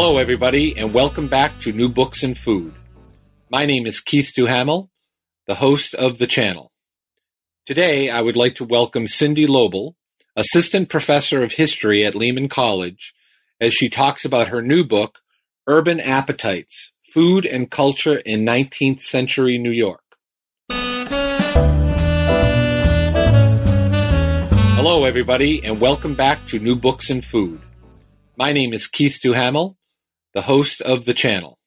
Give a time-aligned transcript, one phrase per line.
[0.00, 2.72] Hello, everybody, and welcome back to New Books and Food.
[3.50, 4.92] My name is Keith Duhamel,
[5.48, 6.70] the host of the channel.
[7.66, 9.96] Today, I would like to welcome Cindy Lobel,
[10.36, 13.12] Assistant Professor of History at Lehman College,
[13.60, 15.18] as she talks about her new book,
[15.66, 20.04] Urban Appetites Food and Culture in 19th Century New York.
[24.76, 27.60] Hello, everybody, and welcome back to New Books and Food.
[28.36, 29.76] My name is Keith Duhamel,
[30.34, 31.58] the host of the channel.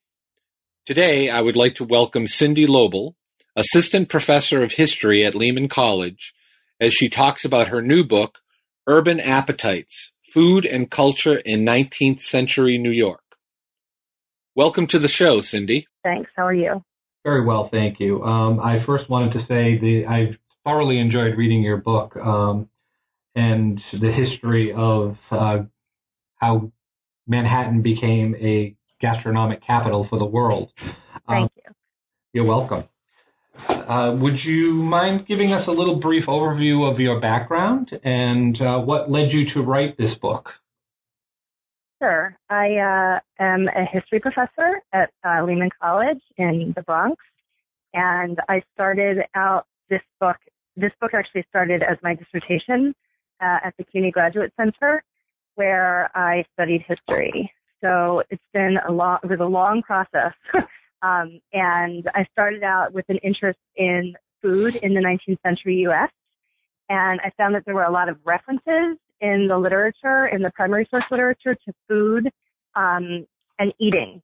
[0.85, 3.15] Today, I would like to welcome Cindy Lobel,
[3.55, 6.33] Assistant Professor of History at Lehman College,
[6.79, 8.39] as she talks about her new book,
[8.87, 13.23] Urban Appetites Food and Culture in 19th Century New York.
[14.55, 15.87] Welcome to the show, Cindy.
[16.03, 16.29] Thanks.
[16.35, 16.83] How are you?
[17.23, 18.23] Very well, thank you.
[18.23, 22.69] Um, I first wanted to say the I've thoroughly enjoyed reading your book um,
[23.35, 25.63] and the history of uh,
[26.37, 26.71] how
[27.27, 30.72] Manhattan became a gastronomic capital for the world.
[31.28, 31.63] Thank um, you.
[32.33, 32.83] You're welcome.
[33.67, 38.80] Uh, would you mind giving us a little brief overview of your background and uh,
[38.80, 40.50] what led you to write this book?
[42.02, 42.36] Sure.
[42.50, 47.17] I uh, am a history professor at uh, Lehman College in the Bronx,
[47.94, 50.38] and I started out this book.
[50.75, 52.95] This book actually started as my dissertation
[53.39, 55.03] uh, at the CUNY Graduate Center
[55.55, 57.52] where I studied history.
[57.83, 60.33] So it's been a long, it was a long process.
[61.02, 66.09] um, and I started out with an interest in food in the 19th century U.S.
[66.89, 70.51] And I found that there were a lot of references in the literature, in the
[70.56, 72.29] primary source literature to food
[72.75, 73.25] um,
[73.59, 74.22] and eating,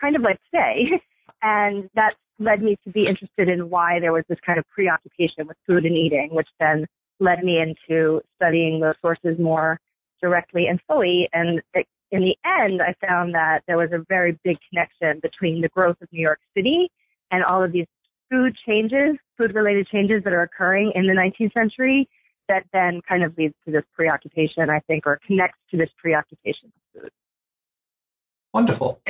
[0.00, 1.00] kind of like today.
[1.42, 5.46] and that led me to be interested in why there was this kind of preoccupation
[5.46, 6.86] with food and eating, which then
[7.18, 9.80] led me into studying those sources more
[10.20, 11.28] directly and fully.
[11.32, 11.62] And
[12.10, 15.96] in the end, I found that there was a very big connection between the growth
[16.00, 16.90] of New York City
[17.30, 17.86] and all of these
[18.30, 22.08] food changes, food related changes that are occurring in the 19th century
[22.48, 26.72] that then kind of leads to this preoccupation, I think, or connects to this preoccupation
[26.72, 27.10] with food.
[28.54, 29.00] Wonderful.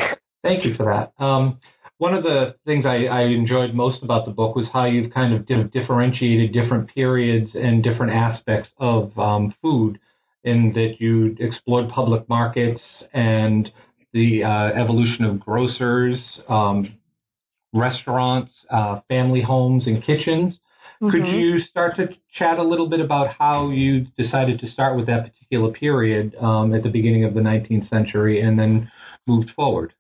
[0.43, 1.23] Thank you for that.
[1.23, 1.61] Um,
[1.99, 5.33] one of the things I, I, enjoyed most about the book was how you've kind
[5.35, 9.99] of differentiated different periods and different aspects of um, food
[10.47, 12.81] in that you explored public markets
[13.13, 13.69] and
[14.13, 16.17] the uh, evolution of grocers,
[16.49, 16.95] um,
[17.75, 20.55] restaurants, uh, family homes, and kitchens.
[21.03, 21.11] Mm-hmm.
[21.11, 22.07] Could you start to
[22.39, 26.75] chat a little bit about how you decided to start with that particular period um,
[26.75, 28.91] at the beginning of the 19th century and then
[29.27, 29.93] moved forward?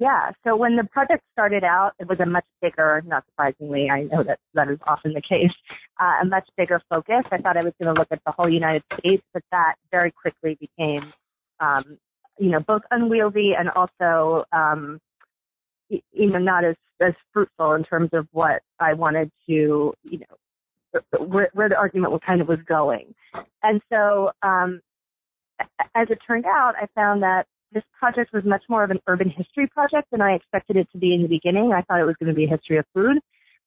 [0.00, 0.32] Yeah.
[0.44, 4.24] So when the project started out, it was a much bigger, not surprisingly, I know
[4.24, 5.52] that that is often the case,
[6.00, 7.22] uh, a much bigger focus.
[7.30, 10.10] I thought I was going to look at the whole United States, but that very
[10.12, 11.12] quickly became,
[11.60, 11.98] um,
[12.38, 15.00] you know, both unwieldy and also, um,
[15.88, 21.20] you know, not as, as fruitful in terms of what I wanted to, you know,
[21.20, 23.14] where, where the argument was kind of was going.
[23.62, 24.80] And so, um,
[25.94, 29.28] as it turned out, I found that this project was much more of an urban
[29.28, 31.72] history project than I expected it to be in the beginning.
[31.72, 33.18] I thought it was going to be a history of food,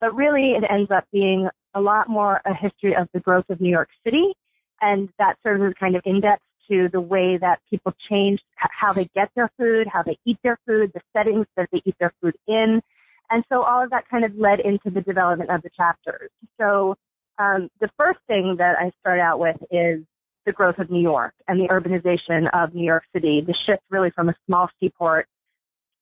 [0.01, 3.61] but really it ends up being a lot more a history of the growth of
[3.61, 4.33] New York City,
[4.81, 9.09] and that serves as kind of index to the way that people change how they
[9.15, 12.35] get their food, how they eat their food, the settings that they eat their food
[12.47, 12.81] in.
[13.29, 16.29] And so all of that kind of led into the development of the chapters.
[16.59, 16.95] So
[17.37, 20.03] um, the first thing that I start out with is
[20.45, 24.11] the growth of New York and the urbanization of New York City, the shift really
[24.11, 25.27] from a small seaport,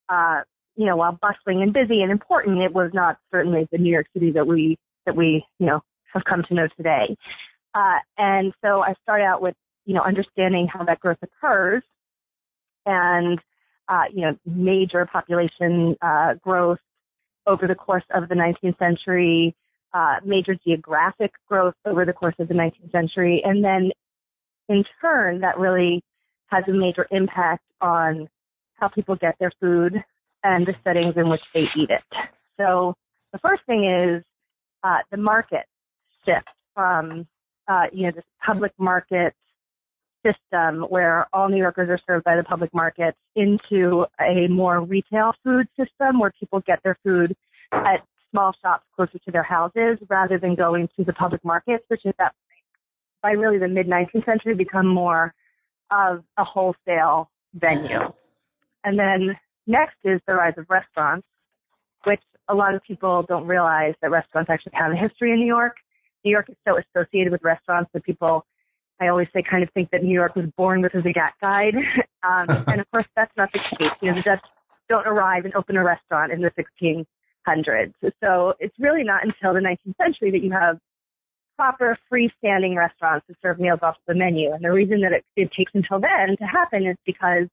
[0.08, 0.42] uh,
[0.76, 4.06] you know, while bustling and busy and important, it was not certainly the New York
[4.12, 5.80] City that we, that we, you know,
[6.12, 7.16] have come to know today.
[7.74, 11.82] Uh, and so I start out with, you know, understanding how that growth occurs
[12.84, 13.38] and,
[13.88, 16.78] uh, you know, major population, uh, growth
[17.46, 19.54] over the course of the 19th century,
[19.94, 23.90] uh, major geographic growth over the course of the 19th century, and then
[24.68, 26.02] in turn, that really
[26.48, 28.28] has a major impact on
[28.74, 30.02] how people get their food
[30.46, 32.02] and the settings in which they eat it.
[32.56, 32.94] So
[33.32, 34.22] the first thing is
[34.84, 35.66] uh, the market
[36.24, 37.26] shift from
[37.68, 39.34] uh, you know this public market
[40.24, 45.32] system where all New Yorkers are served by the public markets into a more retail
[45.42, 47.36] food system where people get their food
[47.72, 48.00] at
[48.30, 52.14] small shops closer to their houses rather than going to the public markets, which is
[52.18, 52.32] that
[53.22, 55.34] by really the mid 19th century become more
[55.90, 58.00] of a wholesale venue.
[58.84, 61.26] And then next is the rise of restaurants,
[62.04, 65.46] which a lot of people don't realize that restaurants actually have a history in New
[65.46, 65.76] York.
[66.24, 68.44] New York is so associated with restaurants that people,
[69.00, 71.74] I always say, kind of think that New York was born with a Zagat guide.
[72.22, 73.90] um, and of course, that's not the case.
[74.00, 74.44] You know, the Dutch
[74.88, 77.92] don't arrive and open a restaurant in the 1600s.
[78.22, 80.78] So it's really not until the 19th century that you have
[81.56, 84.52] proper freestanding restaurants that serve meals off the menu.
[84.52, 87.48] And the reason that it, it takes until then to happen is because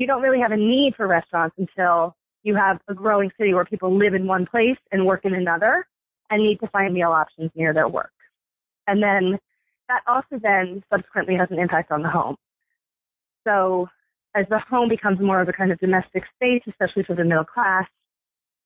[0.00, 3.66] you don't really have a need for restaurants until you have a growing city where
[3.66, 5.86] people live in one place and work in another
[6.30, 8.12] and need to find meal options near their work.
[8.86, 9.38] And then
[9.88, 12.36] that also then subsequently has an impact on the home.
[13.46, 13.88] So
[14.34, 17.44] as the home becomes more of a kind of domestic space, especially for the middle
[17.44, 17.86] class,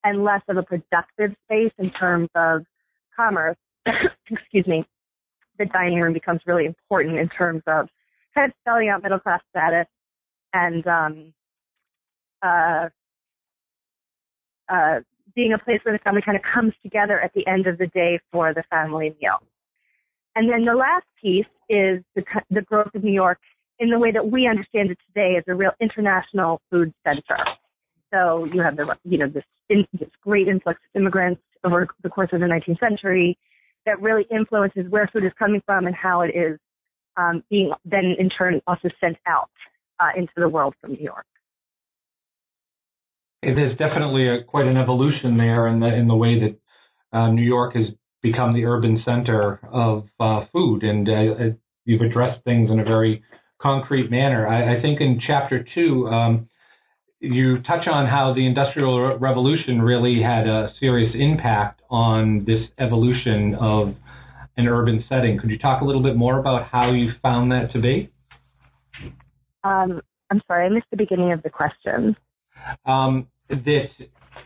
[0.04, 2.64] and less of a productive space in terms of
[3.16, 3.56] commerce,
[4.30, 4.84] excuse me,
[5.58, 7.88] the dining room becomes really important in terms of
[8.36, 9.86] kind of spelling out middle class status
[10.54, 11.34] and um,
[12.42, 12.88] uh,
[14.68, 15.00] uh,
[15.34, 17.88] being a place where the family kind of comes together at the end of the
[17.88, 19.42] day for the family meal.
[20.36, 23.38] And then the last piece is the, the growth of New York
[23.78, 27.36] in the way that we understand it today as a real international food center.
[28.12, 32.30] So you have the, you know, this, this great influx of immigrants over the course
[32.32, 33.36] of the 19th century
[33.86, 36.58] that really influences where food is coming from and how it is
[37.16, 39.50] um, being then in turn also sent out
[40.00, 41.26] uh, into the world from New York.
[43.42, 47.42] There's definitely a, quite an evolution there in the in the way that uh, New
[47.42, 47.88] York has
[48.22, 51.54] become the urban center of uh, food, and uh,
[51.84, 53.22] you've addressed things in a very
[53.60, 54.48] concrete manner.
[54.48, 56.48] I, I think in chapter two, um,
[57.20, 63.54] you touch on how the Industrial Revolution really had a serious impact on this evolution
[63.60, 63.94] of
[64.56, 65.38] an urban setting.
[65.38, 68.10] Could you talk a little bit more about how you found that to be?
[69.64, 70.00] Um,
[70.30, 72.16] I'm sorry, I missed the beginning of the question.
[72.86, 73.88] Um, that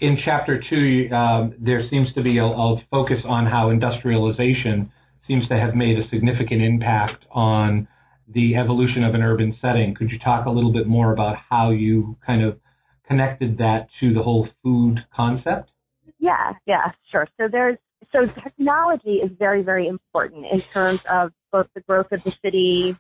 [0.01, 4.91] in chapter two, um, there seems to be a, a, focus on how industrialization
[5.27, 7.87] seems to have made a significant impact on
[8.33, 9.95] the evolution of an urban setting.
[9.95, 12.59] Could you talk a little bit more about how you kind of
[13.07, 15.71] connected that to the whole food concept?
[16.19, 17.27] Yeah, yeah, sure.
[17.39, 17.79] So there's
[18.13, 22.97] so technology is very, very important in terms of both the growth of the city,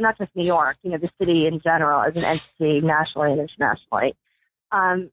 [0.00, 3.40] not just New York, you know, the city in general as an entity nationally and
[3.40, 4.14] internationally.
[4.72, 5.10] Um,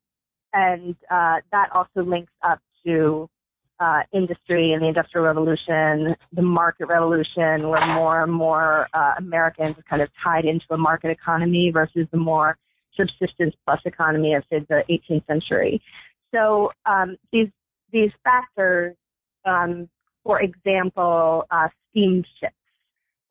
[0.53, 3.29] and uh, that also links up to
[3.79, 9.77] uh, industry and the industrial revolution, the market revolution, where more and more uh, Americans
[9.77, 12.57] are kind of tied into a market economy versus the more
[12.97, 15.81] subsistence plus economy of say the 18th century.
[16.33, 17.49] So um, these
[17.91, 18.95] these factors,
[19.45, 19.89] um,
[20.23, 22.55] for example, uh, steamships,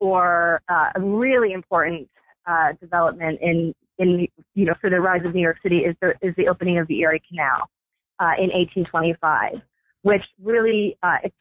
[0.01, 2.09] or uh, a really important
[2.47, 6.15] uh, development in in you know for the rise of New York City is the
[6.21, 7.71] is the opening of the Erie Canal
[8.21, 9.61] uh, in 1825,
[10.03, 11.33] which really uh, it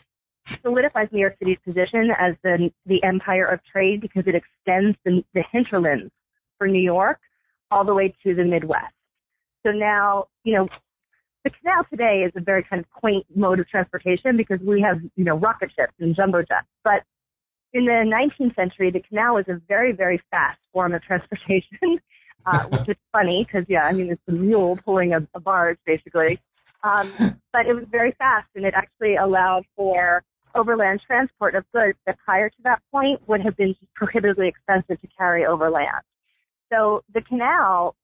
[0.61, 5.23] solidifies New York City's position as the the empire of trade because it extends the,
[5.33, 6.11] the hinterlands
[6.57, 7.19] for New York
[7.71, 8.93] all the way to the Midwest.
[9.65, 10.67] So now you know
[11.43, 14.99] the canal today is a very kind of quaint mode of transportation because we have
[15.15, 17.03] you know rocket ships and jumbo jets, but
[17.73, 21.99] in the 19th century, the canal was a very, very fast form of transportation
[22.45, 25.77] uh, which is funny because yeah, I mean it's a mule pulling a, a barge
[25.85, 26.39] basically.
[26.83, 30.23] Um, but it was very fast, and it actually allowed for
[30.55, 35.07] overland transport of goods that prior to that point would have been prohibitively expensive to
[35.17, 36.03] carry overland.
[36.71, 37.95] So the canal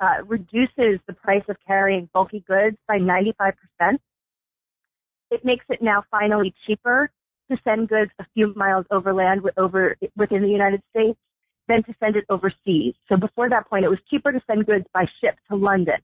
[0.00, 3.52] uh, reduces the price of carrying bulky goods by 95%.
[5.30, 7.10] It makes it now finally cheaper
[7.50, 11.18] to send goods a few miles overland over within the United States
[11.68, 12.94] than to send it overseas.
[13.08, 15.98] So before that point, it was cheaper to send goods by ship to London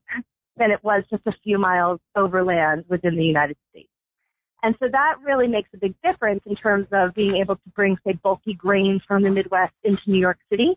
[0.57, 3.89] than it was just a few miles overland within the United States.
[4.63, 7.97] And so that really makes a big difference in terms of being able to bring,
[8.05, 10.75] say, bulky grains from the Midwest into New York City.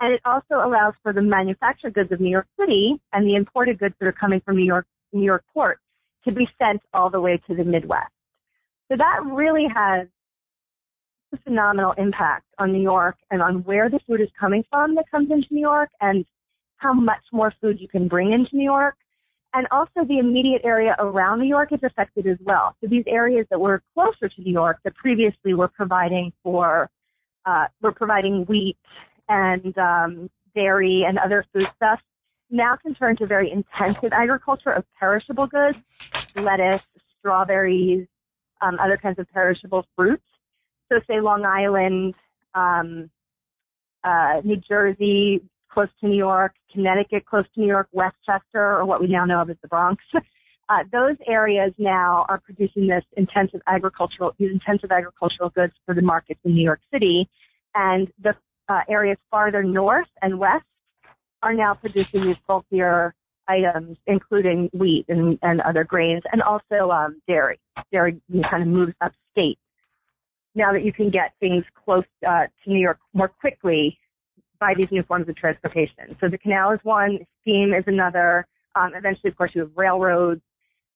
[0.00, 3.78] And it also allows for the manufactured goods of New York City and the imported
[3.78, 5.78] goods that are coming from New York, New York port
[6.24, 8.13] to be sent all the way to the Midwest.
[8.90, 10.08] So that really has
[11.32, 15.10] a phenomenal impact on New York and on where the food is coming from that
[15.10, 16.24] comes into New York and
[16.76, 18.94] how much more food you can bring into New York.
[19.54, 22.74] And also the immediate area around New York is affected as well.
[22.80, 26.90] So these areas that were closer to New York that previously were providing for,
[27.46, 28.76] uh, were providing wheat
[29.28, 32.02] and um, dairy and other food foodstuffs
[32.50, 35.78] now can turn to very intensive agriculture of perishable goods,
[36.36, 36.82] lettuce,
[37.18, 38.06] strawberries,
[38.60, 40.22] um, other kinds of perishable fruits.
[40.90, 42.14] So say Long Island,
[42.54, 43.10] um,
[44.02, 49.00] uh, New Jersey, close to New York, Connecticut, close to New York, Westchester, or what
[49.00, 50.02] we now know of as the Bronx.
[50.68, 56.00] Uh, those areas now are producing this intensive agricultural, these intensive agricultural goods for the
[56.00, 57.28] markets in New York City,
[57.74, 58.34] and the
[58.70, 60.64] uh, areas farther north and west
[61.42, 63.14] are now producing these bulkier
[63.48, 67.58] items, including wheat and, and other grains, and also um, dairy.
[67.92, 68.20] Dairy
[68.50, 69.58] kind of moves upstate.
[70.54, 73.98] Now that you can get things close uh, to New York more quickly
[74.60, 76.16] by these new forms of transportation.
[76.20, 78.46] So the canal is one, steam is another.
[78.76, 80.40] Um, eventually, of course, you have railroads.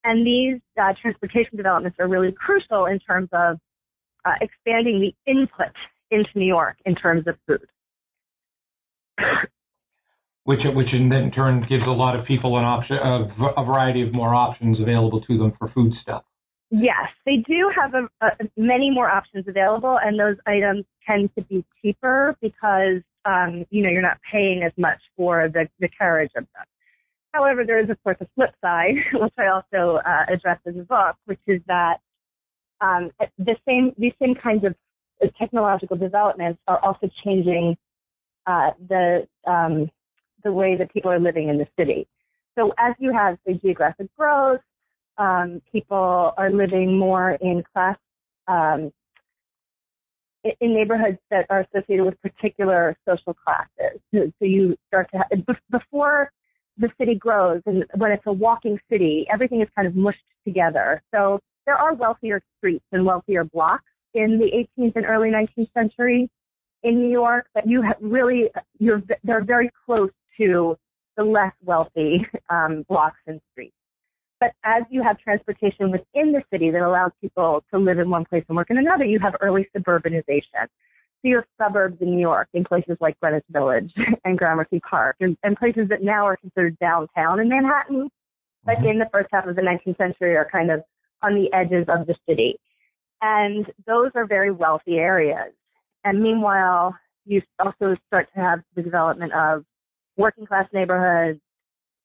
[0.04, 3.58] And these uh, transportation developments are really crucial in terms of
[4.24, 5.74] uh, expanding the input
[6.10, 7.66] into New York in terms of food
[10.48, 14.14] which which in turn gives a lot of people an option, a, a variety of
[14.14, 16.24] more options available to them for food stuff.
[16.70, 21.44] Yes, they do have a, a, many more options available, and those items tend to
[21.44, 26.30] be cheaper because um, you know you're not paying as much for the, the carriage
[26.34, 26.64] of them.
[27.34, 30.84] However, there is of course a flip side, which I also uh, address in the
[30.84, 31.98] book, which is that
[32.80, 34.74] um, the same these same kinds of
[35.38, 37.76] technological developments are also changing
[38.46, 39.90] uh, the um,
[40.44, 42.06] the way that people are living in the city.
[42.58, 44.60] So as you have the geographic growth,
[45.16, 47.96] um, people are living more in class,
[48.46, 48.92] um,
[50.60, 54.00] in neighborhoods that are associated with particular social classes.
[54.14, 56.30] So you start to have, before
[56.78, 61.02] the city grows and when it's a walking city, everything is kind of mushed together.
[61.12, 66.30] So there are wealthier streets and wealthier blocks in the 18th and early 19th century
[66.82, 70.76] in New York, but you have really, you're, they're very close to
[71.16, 73.74] the less wealthy um, blocks and streets.
[74.40, 78.24] But as you have transportation within the city that allows people to live in one
[78.24, 80.62] place and work in another, you have early suburbanization.
[80.62, 83.92] So you have suburbs in New York in places like Greenwich Village
[84.24, 88.08] and Gramercy Park and, and places that now are considered downtown in Manhattan,
[88.64, 88.86] but mm-hmm.
[88.86, 90.82] in the first half of the 19th century are kind of
[91.22, 92.56] on the edges of the city.
[93.20, 95.52] And those are very wealthy areas.
[96.04, 99.64] And meanwhile, you also start to have the development of
[100.18, 101.40] working class neighborhoods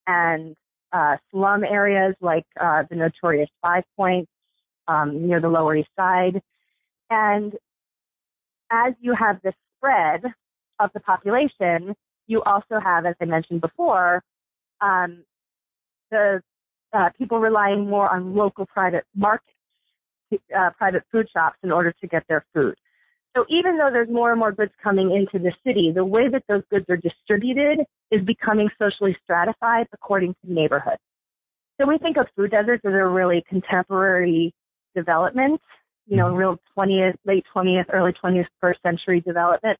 [0.07, 0.55] and
[0.93, 4.31] uh, slum areas like uh, the notorious Five Points
[4.87, 6.41] um, near the Lower East Side.
[7.09, 7.53] And
[8.71, 10.23] as you have the spread
[10.79, 11.95] of the population,
[12.27, 14.23] you also have, as I mentioned before,
[14.81, 15.23] um,
[16.11, 16.41] the
[16.93, 19.49] uh, people relying more on local private markets,
[20.55, 22.75] uh, private food shops in order to get their food.
[23.35, 26.43] So even though there's more and more goods coming into the city, the way that
[26.47, 27.79] those goods are distributed
[28.11, 30.97] is becoming socially stratified according to neighborhood.
[31.81, 34.53] So we think of food deserts as a really contemporary
[34.95, 35.59] development,
[36.05, 36.35] you know, mm-hmm.
[36.35, 39.79] real 20th, late 20th, early 21st century development.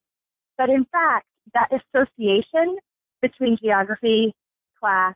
[0.58, 2.78] But in fact, that association
[3.22, 4.34] between geography,
[4.80, 5.14] class,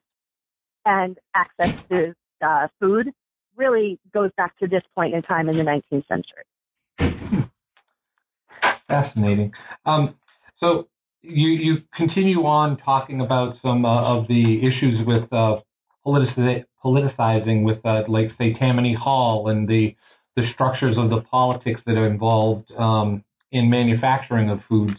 [0.84, 3.10] and access to uh, food
[3.56, 6.44] really goes back to this point in time in the 19th century.
[8.88, 9.52] Fascinating.
[9.86, 10.14] Um,
[10.60, 10.88] so
[11.22, 15.56] you you continue on talking about some uh, of the issues with uh,
[16.06, 19.94] politicizing with uh, like say Tammany Hall and the
[20.36, 24.94] the structures of the politics that are involved um, in manufacturing of foods.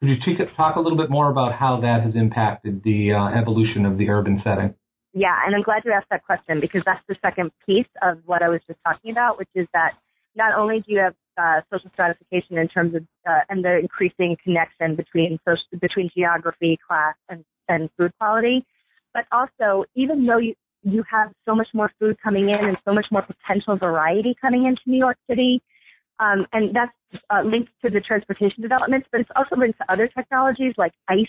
[0.00, 3.86] Could you talk a little bit more about how that has impacted the uh, evolution
[3.86, 4.74] of the urban setting?
[5.14, 8.42] Yeah, and I'm glad you asked that question because that's the second piece of what
[8.42, 9.92] I was just talking about, which is that
[10.36, 14.36] not only do you have uh, social stratification in terms of uh, and the increasing
[14.42, 18.64] connection between social, between geography, class, and, and food quality.
[19.12, 22.92] But also, even though you you have so much more food coming in and so
[22.92, 25.62] much more potential variety coming into New York City,
[26.20, 26.92] um, and that's
[27.30, 31.26] uh, linked to the transportation developments, but it's also linked to other technologies like ice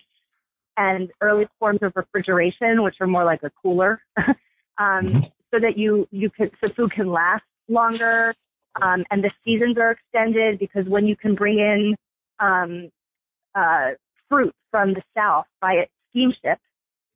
[0.77, 4.35] and early forms of refrigeration, which are more like a cooler, um,
[4.77, 5.19] mm-hmm.
[5.51, 8.35] so that you you can so food can last longer
[8.81, 11.95] um, and the seasons are extended because when you can bring in
[12.39, 12.89] um,
[13.53, 13.91] uh,
[14.29, 16.59] fruit from the south by steamship,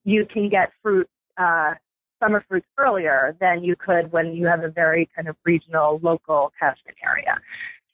[0.03, 1.73] you can get fruit, uh,
[2.21, 6.51] summer fruits earlier than you could when you have a very kind of regional, local
[6.59, 7.37] catchment area.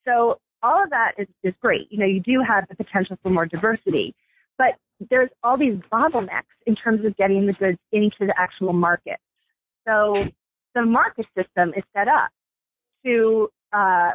[0.05, 1.88] So all of that is, is great.
[1.91, 4.15] You know, you do have the potential for more diversity,
[4.57, 4.75] but
[5.10, 9.17] there's all these bottlenecks in terms of getting the goods into the actual market.
[9.88, 10.24] So
[10.74, 12.29] the market system is set up
[13.06, 14.12] to uh,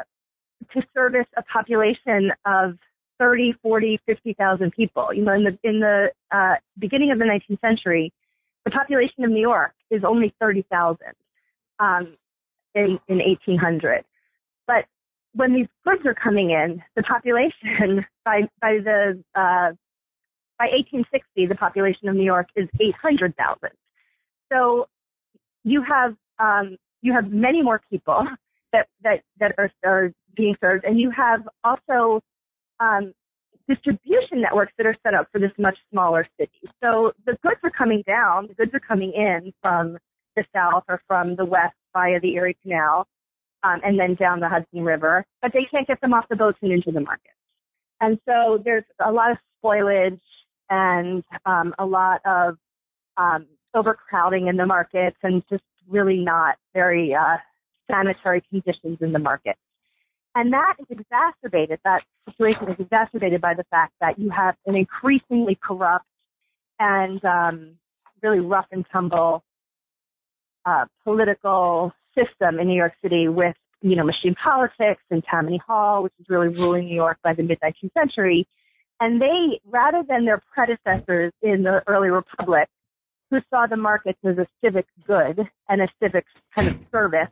[0.73, 2.79] to service a population of
[3.19, 5.13] 30, 40, 50,000 people.
[5.13, 8.13] You know, in the in the uh, beginning of the 19th century,
[8.65, 10.99] the population of New York is only 30,000
[11.79, 12.17] um,
[12.75, 14.05] in in 1800.
[14.67, 14.87] But
[15.35, 19.73] when these goods are coming in, the population by by the uh,
[20.59, 23.71] by 1860, the population of New York is 800,000.
[24.53, 24.89] So
[25.65, 28.27] you have um, you have many more people
[28.73, 32.21] that that that are, are being served, and you have also
[32.79, 33.12] um,
[33.69, 36.61] distribution networks that are set up for this much smaller city.
[36.83, 39.99] So the goods are coming down, the goods are coming in from
[40.37, 43.07] the south or from the west via the Erie Canal,
[43.62, 46.59] um, and then down the Hudson River, but they can't get them off the boats
[46.62, 47.33] and into the market.
[48.00, 50.21] And so there's a lot of spoilage
[50.71, 52.57] and um, a lot of
[53.17, 57.37] um, overcrowding in the markets and just really not very uh,
[57.91, 59.57] sanitary conditions in the market.
[60.35, 64.77] And that is exacerbated, that situation is exacerbated by the fact that you have an
[64.77, 66.05] increasingly corrupt
[66.79, 67.73] and um,
[68.23, 69.43] really rough and tumble
[70.65, 76.03] uh, political system in New York City with, you know, machine politics and Tammany Hall,
[76.03, 78.47] which is really ruling New York by the mid 19th century.
[79.01, 82.69] And they, rather than their predecessors in the early republic,
[83.31, 87.31] who saw the markets as a civic good and a civic kind of service,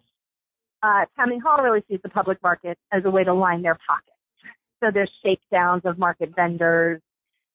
[0.83, 4.17] uh, Tammany Hall really sees the public market as a way to line their pockets.
[4.81, 7.01] So there's shakedowns of market vendors.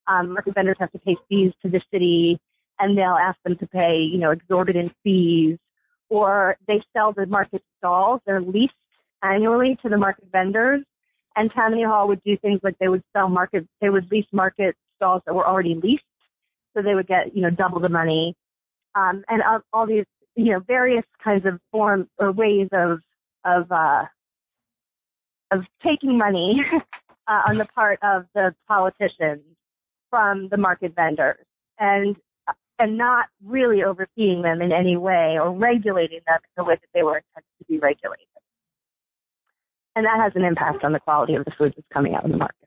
[0.08, 2.40] Um, market vendors have to pay fees to the city,
[2.80, 5.58] and they'll ask them to pay, you know, exorbitant fees.
[6.10, 8.22] Or they sell the market stalls.
[8.26, 8.74] They're leased
[9.24, 10.82] annually to the market vendors.
[11.36, 14.76] And Tammany Hall would do things like they would sell market, they would lease market
[14.98, 16.04] stalls that were already leased.
[16.76, 18.36] So they would get, you know, double the money.
[18.96, 23.00] Um, and all, all these, you know, various kinds of forms or ways of
[23.46, 24.06] of uh,
[25.52, 26.62] of taking money
[27.28, 29.42] uh, on the part of the politicians
[30.10, 31.46] from the market vendors
[31.80, 32.16] and
[32.80, 36.90] and not really overseeing them in any way or regulating them in the way that
[36.94, 38.26] they were intended to be regulated.
[39.96, 42.32] And that has an impact on the quality of the food that's coming out in
[42.32, 42.63] the market.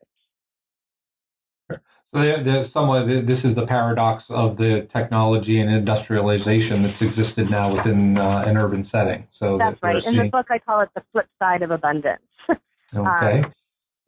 [2.15, 7.77] So there's somewhat this is the paradox of the technology and industrialization that's existed now
[7.77, 9.27] within uh, an urban setting.
[9.39, 10.05] So that's that right.
[10.05, 12.23] In the book, I call it the flip side of abundance.
[12.49, 13.43] okay.
[13.45, 13.53] Um,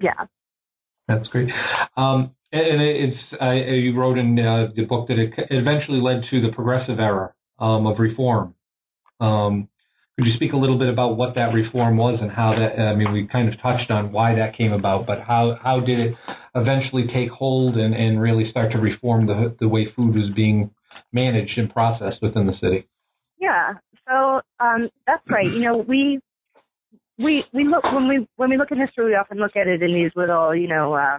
[0.01, 0.27] yeah.
[1.09, 1.51] That's great.
[1.97, 6.41] Um, and it's uh, you wrote in uh, the book that it eventually led to
[6.41, 8.55] the progressive era um, of reform.
[9.21, 9.69] Um,
[10.19, 12.81] could you speak a little bit about what that reform was and how that?
[12.83, 16.01] I mean, we kind of touched on why that came about, but how how did
[16.01, 16.15] it
[16.57, 20.73] eventually take hold and, and really start to reform the the way food was being
[21.13, 22.89] managed and processed within the city?
[23.39, 23.75] Yeah,
[24.09, 25.47] so um, that's right.
[25.47, 26.19] You know, we
[27.17, 29.85] we we look when we when we look at history, we often look at it
[29.85, 31.19] in these little, you know, uh,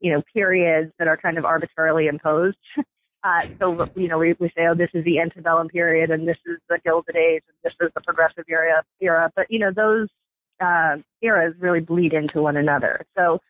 [0.00, 2.56] you know, periods that are kind of arbitrarily imposed.
[3.24, 6.38] Uh, so, you know, we, we say, oh, this is the antebellum period and this
[6.44, 8.82] is the Gilded Age and this is the progressive era.
[9.00, 9.30] era.
[9.36, 10.08] But, you know, those
[10.60, 13.06] uh, eras really bleed into one another.
[13.16, 13.40] So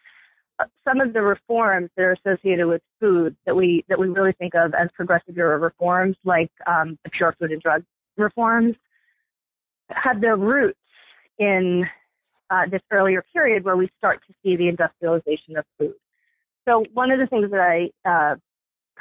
[0.59, 4.33] uh, some of the reforms that are associated with food that we, that we really
[4.33, 7.83] think of as progressive era reforms, like um, the pure food and drug
[8.19, 8.77] reforms,
[9.89, 10.79] had their roots
[11.39, 11.87] in
[12.51, 15.95] uh, this earlier period where we start to see the industrialization of food.
[16.69, 18.37] So one of the things that I uh,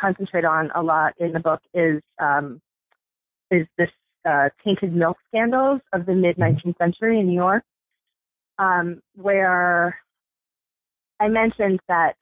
[0.02, 2.60] concentrate on a lot in the book is um,
[3.52, 3.90] is this
[4.28, 6.72] uh, tainted milk scandals of the mid 19th mm-hmm.
[6.80, 7.64] century in New York,
[8.58, 9.98] um, where
[11.20, 12.16] I mentioned that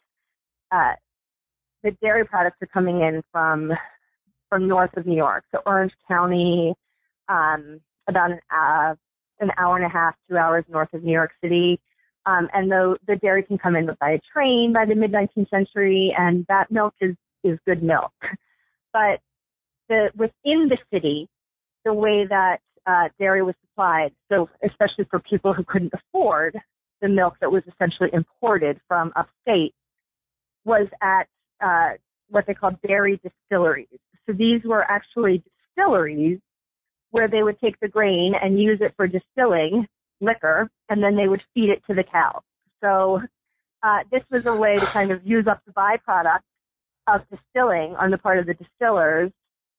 [0.71, 0.93] uh,
[1.83, 3.71] the dairy products are coming in from
[4.49, 6.73] from north of New York, so Orange County,
[7.27, 8.95] um, about an, uh,
[9.39, 11.79] an hour and a half, two hours north of New York City.
[12.25, 15.49] Um, and the, the dairy can come in by a train by the mid 19th
[15.49, 18.13] century, and that milk is is good milk.
[18.93, 19.19] But
[19.87, 21.27] the within the city,
[21.85, 26.57] the way that uh, dairy was supplied, so especially for people who couldn't afford
[27.01, 29.73] the milk that was essentially imported from upstate,
[30.65, 31.27] was at
[31.61, 31.97] uh,
[32.29, 33.87] what they called dairy distilleries.
[34.25, 35.43] So these were actually
[35.75, 36.39] distilleries
[37.11, 39.87] where they would take the grain and use it for distilling
[40.21, 42.41] liquor, and then they would feed it to the cows.
[42.81, 43.21] So
[43.81, 46.41] uh, this was a way to kind of use up the byproduct
[47.07, 49.31] of distilling on the part of the distillers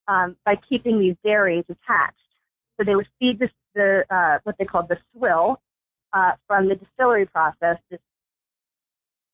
[0.09, 2.17] um, by keeping these dairies attached.
[2.77, 5.61] So they would feed this, the uh, what they called the swill
[6.13, 8.01] uh, from the distillery process, this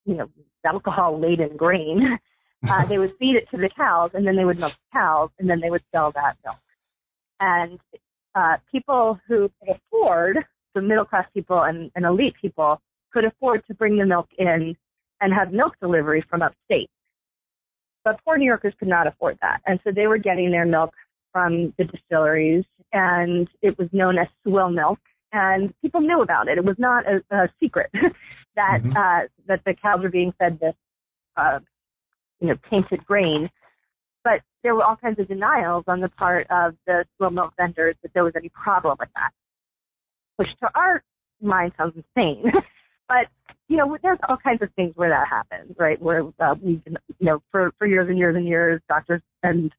[0.04, 0.28] you know
[0.64, 2.18] alcohol laden grain.
[2.66, 5.28] Uh, they would feed it to the cows, and then they would milk the cows,
[5.38, 6.56] and then they would sell that milk.
[7.38, 7.78] And
[8.34, 10.38] uh, people who could afford,
[10.74, 12.80] the middle class people and, and elite people,
[13.12, 14.74] could afford to bring the milk in
[15.20, 16.90] and have milk delivery from upstate.
[18.06, 19.62] But poor New Yorkers could not afford that.
[19.66, 20.94] And so they were getting their milk
[21.32, 25.00] from the distilleries, and it was known as swill milk,
[25.32, 26.56] and people knew about it.
[26.56, 27.90] It was not a, a secret
[28.54, 28.92] that mm-hmm.
[28.96, 30.76] uh, that the cows were being fed this,
[31.36, 31.58] uh,
[32.38, 33.50] you know, tainted grain.
[34.22, 37.96] But there were all kinds of denials on the part of the swill milk vendors
[38.04, 39.32] that there was any problem with that,
[40.36, 41.02] which to our
[41.42, 42.44] mind sounds insane.
[43.08, 43.26] but
[43.68, 46.00] you know, there's all kinds of things where that happens, right?
[46.00, 49.72] Where uh, we've you know, for for years and years and years, doctors and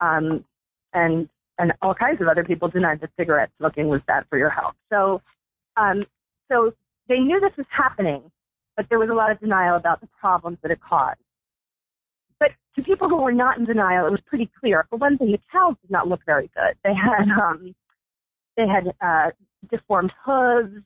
[0.00, 0.44] um
[0.92, 4.50] and and all kinds of other people denied that cigarette smoking was bad for your
[4.50, 4.74] health.
[4.90, 5.22] So,
[5.76, 6.04] um,
[6.50, 6.72] so
[7.08, 8.30] they knew this was happening,
[8.76, 11.18] but there was a lot of denial about the problems that it caused.
[12.38, 14.86] But to people who were not in denial, it was pretty clear.
[14.90, 16.76] For one thing, the cows did not look very good.
[16.84, 17.74] They had um,
[18.56, 19.30] they had uh,
[19.70, 20.82] deformed hooves.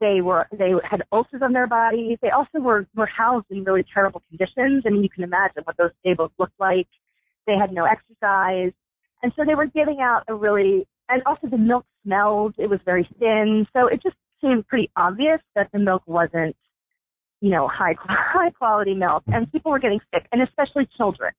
[0.00, 2.18] They were they had ulcers on their bodies.
[2.22, 4.84] They also were were housed in really terrible conditions.
[4.86, 6.88] I mean, you can imagine what those stables looked like.
[7.46, 8.72] They had no exercise.
[9.22, 12.80] And so they were giving out a really, and also the milk smelled, it was
[12.84, 13.66] very thin.
[13.72, 16.56] So it just seemed pretty obvious that the milk wasn't,
[17.40, 19.24] you know, high, high quality milk.
[19.26, 21.32] And people were getting sick, and especially children,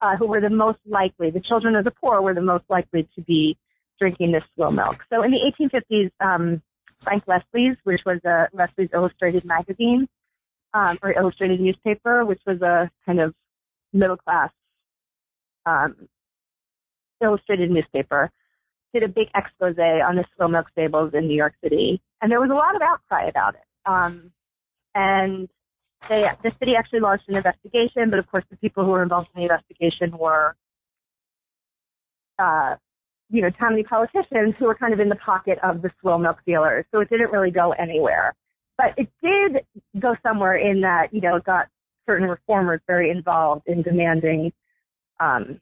[0.00, 3.08] uh, who were the most likely, the children of the poor were the most likely
[3.14, 3.56] to be
[4.00, 4.96] drinking this swill milk.
[5.12, 5.52] So in the
[5.92, 6.62] 1850s, um,
[7.02, 10.08] Frank Leslie's, which was a Leslie's Illustrated magazine,
[10.74, 13.34] um, or illustrated newspaper, which was a kind of
[13.92, 14.50] middle class
[15.66, 16.08] um,
[17.22, 18.30] Illustrated newspaper
[18.92, 22.40] did a big expose on the swill milk stables in New York City, and there
[22.40, 23.60] was a lot of outcry about it.
[23.86, 24.32] Um,
[24.94, 25.48] and
[26.08, 29.28] they, the city actually launched an investigation, but of course the people who were involved
[29.34, 30.56] in the investigation were,
[32.38, 32.76] uh,
[33.30, 36.38] you know, Tammany politicians who were kind of in the pocket of the swill milk
[36.46, 36.84] dealers.
[36.92, 38.34] So it didn't really go anywhere.
[38.76, 39.64] But it did
[40.00, 41.66] go somewhere in that, you know, it got
[42.06, 44.52] certain reformers very involved in demanding
[45.20, 45.60] um,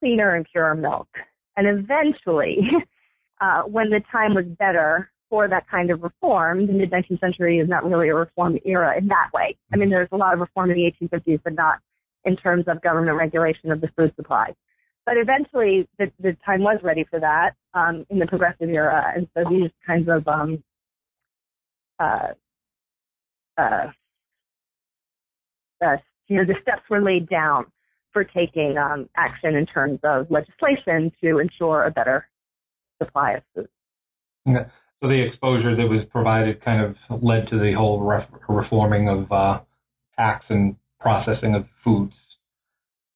[0.00, 1.08] cleaner and purer milk.
[1.56, 2.58] And eventually,
[3.40, 7.58] uh, when the time was better for that kind of reform, the mid 19th century
[7.58, 9.56] is not really a reform era in that way.
[9.72, 11.78] I mean, there's a lot of reform in the 1850s, but not
[12.24, 14.54] in terms of government regulation of the food supply.
[15.06, 19.28] But eventually, the, the time was ready for that um, in the progressive era, and
[19.34, 20.64] so these kinds of um,
[21.98, 22.28] uh,
[23.58, 23.86] uh,
[25.84, 25.96] uh,
[26.28, 27.66] you know the steps were laid down
[28.12, 32.26] for taking um, action in terms of legislation to ensure a better
[33.02, 33.68] supply of food.
[35.02, 39.30] So the exposure that was provided kind of led to the whole ref- reforming of
[39.30, 39.60] uh,
[40.16, 42.14] tax and processing of foods.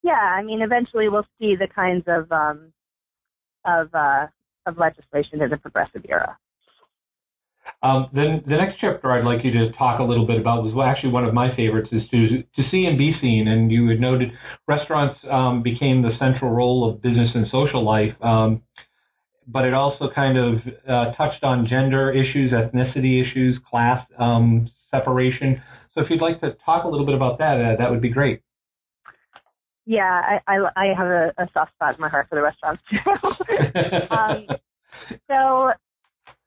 [0.03, 2.73] Yeah, I mean, eventually we'll see the kinds of um,
[3.65, 4.27] of uh,
[4.67, 6.37] of legislation in the progressive era.
[7.83, 10.75] Um, then the next chapter I'd like you to talk a little bit about was
[10.85, 13.47] actually one of my favorites is to to see and be seen.
[13.49, 14.31] And you had noted
[14.67, 18.63] restaurants um, became the central role of business and social life, um,
[19.47, 20.55] but it also kind of
[20.89, 25.63] uh, touched on gender issues, ethnicity issues, class um, separation.
[25.95, 28.11] So if you'd like to talk a little bit about that, uh, that would be
[28.11, 28.43] great.
[29.89, 32.83] Yeah, I, I, I have a, a, soft spot in my heart for the restaurants
[32.91, 32.99] too.
[34.15, 34.47] um,
[35.31, 35.73] so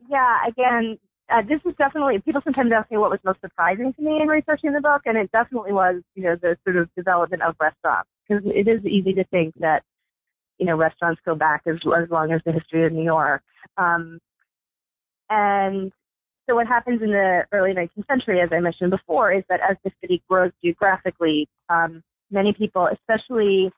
[0.07, 4.01] yeah, again, uh, this is definitely people sometimes ask me what was most surprising to
[4.03, 7.41] me in researching the book, and it definitely was you know the sort of development
[7.41, 9.81] of restaurants because it is easy to think that
[10.59, 13.41] you know restaurants go back as as long as the history of New York.
[13.75, 14.19] Um,
[15.31, 15.91] and
[16.47, 19.77] so what happens in the early 19th century, as I mentioned before, is that as
[19.83, 23.71] the city grows geographically, um, many people, especially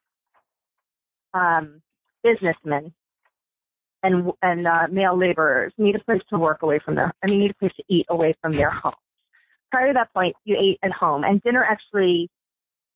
[1.33, 1.81] um,
[2.23, 2.93] businessmen,
[4.03, 7.39] and and uh, male laborers need a place to work away from their I mean
[7.39, 8.93] need a place to eat away from their home.
[9.71, 12.29] Prior to that point, you ate at home, and dinner actually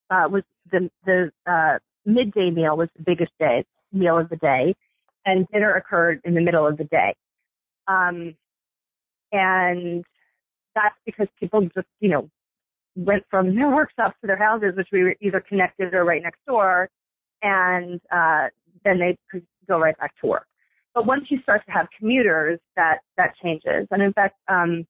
[0.10, 4.76] uh, was the the uh, midday meal was the biggest day meal of the day,
[5.26, 7.16] and dinner occurred in the middle of the day.
[7.88, 8.36] Um,
[9.32, 10.04] and
[10.76, 12.30] that's because people just you know
[12.98, 16.40] went from their workshops to their houses, which we were either connected or right next
[16.48, 16.90] door,
[17.44, 18.48] and uh,
[18.84, 20.48] then they could go right back to work.
[20.96, 23.88] But once you start to have commuters, that that changes.
[23.92, 24.88] And in fact, um,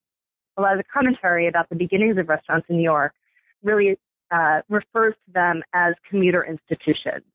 [0.56, 3.14] a lot of the commentary about the beginnings of restaurants in New York
[3.62, 4.00] really
[4.32, 7.26] uh, refers to them as commuter institutions.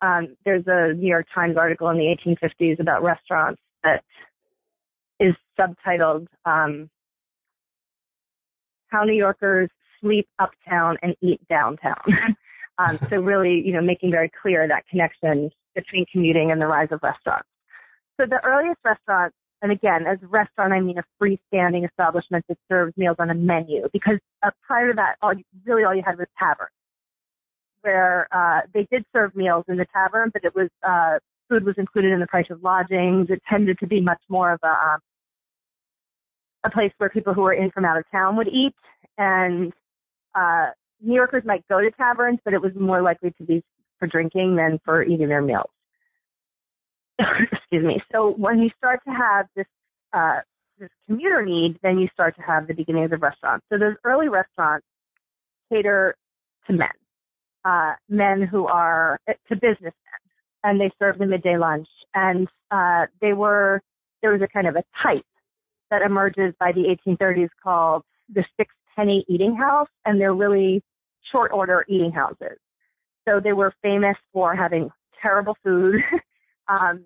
[0.00, 4.04] Um, there's a New York Times article in the 1850s about restaurants that
[5.18, 6.88] is subtitled um,
[8.86, 12.02] "How New Yorkers Sleep Uptown and Eat Downtown."
[12.78, 16.88] um, so really, you know, making very clear that connection between commuting and the rise
[16.90, 17.48] of restaurants.
[18.20, 22.96] So the earliest restaurants and again, as restaurant, I mean a freestanding establishment that serves
[22.96, 23.88] meals on a menu.
[23.92, 26.70] Because uh, prior to that, all you, really all you had was taverns,
[27.82, 31.74] where uh, they did serve meals in the tavern, but it was uh, food was
[31.76, 33.28] included in the price of lodgings.
[33.30, 35.00] It tended to be much more of a um,
[36.64, 38.74] a place where people who were in from out of town would eat,
[39.16, 39.72] and
[40.34, 40.66] uh,
[41.00, 43.62] New Yorkers might go to taverns, but it was more likely to be
[43.98, 45.70] for drinking than for eating their meals.
[47.18, 48.00] Excuse me.
[48.12, 49.66] So when you start to have this
[50.12, 50.40] uh,
[50.78, 53.66] this commuter need, then you start to have the beginnings of restaurants.
[53.70, 54.86] So those early restaurants
[55.72, 56.14] cater
[56.66, 56.88] to men,
[57.64, 59.92] uh, men who are uh, to businessmen,
[60.62, 61.88] and they serve the midday lunch.
[62.14, 63.82] And uh, they were
[64.22, 65.24] there was a kind of a type
[65.90, 70.82] that emerges by the 1830s called the six penny eating house, and they're really
[71.30, 72.58] short order eating houses.
[73.28, 74.90] So they were famous for having
[75.22, 76.00] terrible food
[76.68, 77.04] um,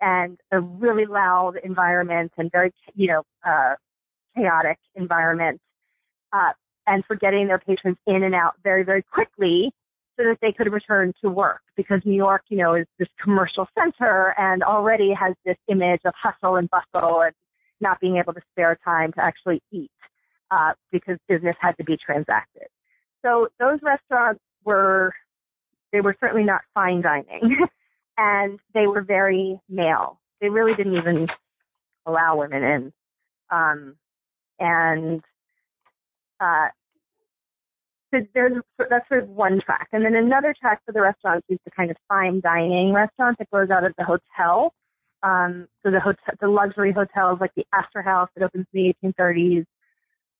[0.00, 3.74] and a really loud environment and very, you know, uh,
[4.36, 5.60] chaotic environment,
[6.32, 6.52] uh,
[6.86, 9.72] and for getting their patrons in and out very, very quickly
[10.16, 13.66] so that they could return to work because New York, you know, is this commercial
[13.78, 17.34] center and already has this image of hustle and bustle and
[17.80, 19.90] not being able to spare time to actually eat
[20.50, 22.68] uh, because business had to be transacted.
[23.24, 25.12] So those restaurants were,
[25.92, 27.66] they were certainly not fine dining
[28.18, 30.20] and they were very male.
[30.40, 31.28] They really didn't even
[32.04, 32.92] allow women in.
[33.50, 33.96] Um,
[34.58, 35.22] and,
[36.40, 36.68] uh,
[38.14, 39.88] so there's, that's sort of one track.
[39.92, 43.50] And then another track for the restaurants is the kind of fine dining restaurant that
[43.50, 44.72] goes out of the hotel.
[45.22, 49.08] Um, so the hotel, the luxury hotels like the Astor House that opens in the
[49.08, 49.64] 1830s,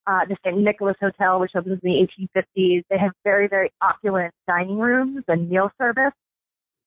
[0.06, 0.56] uh, the St.
[0.58, 2.84] Nicholas Hotel, which opens in the 1850s.
[2.88, 6.12] They have very, very opulent dining rooms and meal service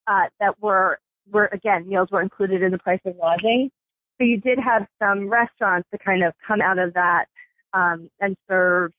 [0.07, 0.99] uh, that were
[1.31, 3.69] were again meals were included in the price of lodging.
[4.17, 7.25] So you did have some restaurants to kind of come out of that
[7.73, 8.91] um, and serve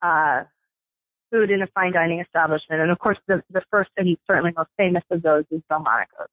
[0.00, 0.44] uh,
[1.30, 2.80] food in a fine dining establishment.
[2.80, 6.28] And of course, the, the first and certainly most famous of those is Delmonico's.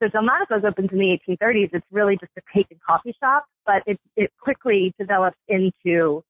[0.00, 1.70] So Delmonico's opens in the 1830s.
[1.72, 6.22] It's really just a cake and coffee shop, but it it quickly develops into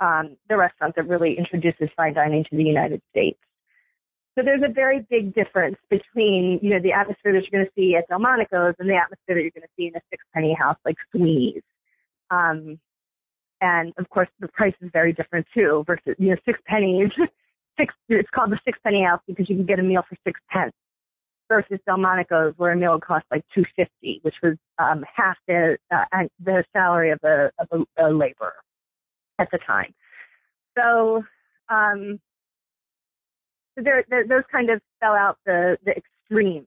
[0.00, 3.38] um, the restaurant that really introduces fine dining to the United States.
[4.38, 7.72] So there's a very big difference between, you know, the atmosphere that you're going to
[7.76, 10.56] see at Delmonico's and the atmosphere that you're going to see in a six penny
[10.58, 11.62] house like Sweeney's.
[12.30, 12.78] Um,
[13.60, 17.10] and of course the price is very different too versus, you know, six pennies,
[17.78, 20.40] six, it's called the six penny house because you can get a meal for six
[20.48, 20.72] pence
[21.50, 26.04] versus Delmonico's where a meal cost like 250, which was, um, half the, uh,
[26.42, 28.54] the salary of a, of a, a laborer
[29.38, 29.92] at the time.
[30.78, 31.24] So,
[31.68, 32.20] um,
[33.74, 36.66] so there, there, those kind of spell out the, the extremes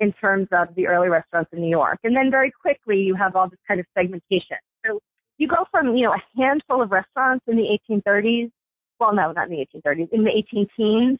[0.00, 1.98] in terms of the early restaurants in New York.
[2.04, 4.56] And then very quickly you have all this kind of segmentation.
[4.86, 5.00] So
[5.38, 8.50] you go from, you know, a handful of restaurants in the 1830s,
[8.98, 11.18] well, no, not in the 1830s, in the 18 teens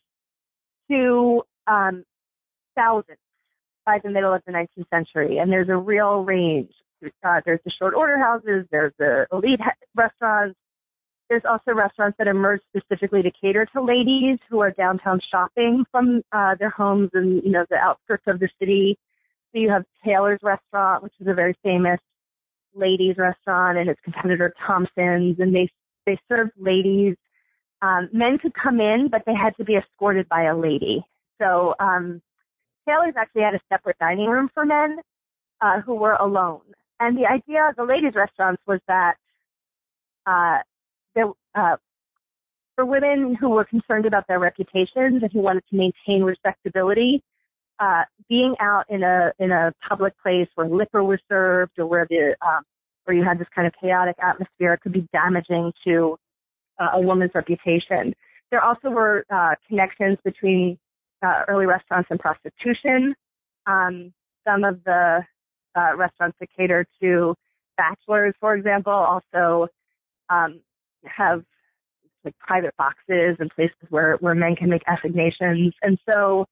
[0.90, 2.04] to um,
[2.76, 3.18] thousands
[3.84, 5.38] by the middle of the 19th century.
[5.38, 6.72] And there's a real range.
[7.24, 9.58] Uh, there's the short order houses, there's the elite
[9.96, 10.56] restaurants,
[11.32, 16.20] there's also restaurants that emerge specifically to cater to ladies who are downtown shopping from
[16.30, 18.98] uh, their homes and you know the outskirts of the city.
[19.50, 22.00] So you have Taylor's Restaurant, which is a very famous
[22.74, 25.70] ladies restaurant, and its competitor Thompson's, and they
[26.04, 27.16] they serve ladies.
[27.80, 31.02] Um, men could come in, but they had to be escorted by a lady.
[31.40, 32.20] So um,
[32.86, 34.98] Taylor's actually had a separate dining room for men
[35.60, 36.62] uh, who were alone.
[37.00, 39.14] And the idea of the ladies' restaurants was that
[40.26, 40.58] uh,
[41.14, 41.76] there, uh,
[42.76, 47.22] for women who were concerned about their reputations and who wanted to maintain respectability,
[47.80, 52.06] uh, being out in a in a public place where liquor was served or where
[52.08, 52.62] the um,
[53.04, 56.16] where you had this kind of chaotic atmosphere could be damaging to
[56.78, 58.14] uh, a woman's reputation.
[58.50, 60.78] There also were uh, connections between
[61.22, 63.14] uh, early restaurants and prostitution.
[63.66, 64.12] Um,
[64.46, 65.20] some of the
[65.76, 67.34] uh, restaurants that cater to
[67.76, 69.68] bachelors, for example, also
[70.28, 70.60] um,
[71.04, 71.44] have
[72.24, 75.74] like private boxes and places where, where men can make assignations.
[75.82, 76.46] And so,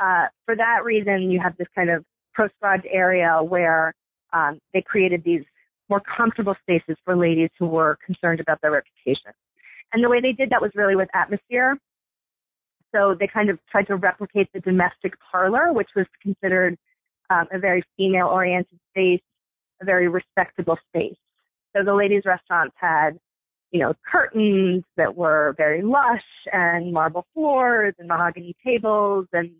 [0.00, 3.94] uh, for that reason, you have this kind of proscribed area where,
[4.32, 5.42] um, they created these
[5.88, 9.30] more comfortable spaces for ladies who were concerned about their reputation.
[9.92, 11.78] And the way they did that was really with atmosphere.
[12.94, 16.76] So they kind of tried to replicate the domestic parlor, which was considered
[17.30, 19.22] um, a very female oriented space,
[19.82, 21.16] a very respectable space.
[21.74, 23.18] So the ladies' restaurants had
[23.74, 29.50] you know, curtains that were very lush and marble floors and mahogany tables and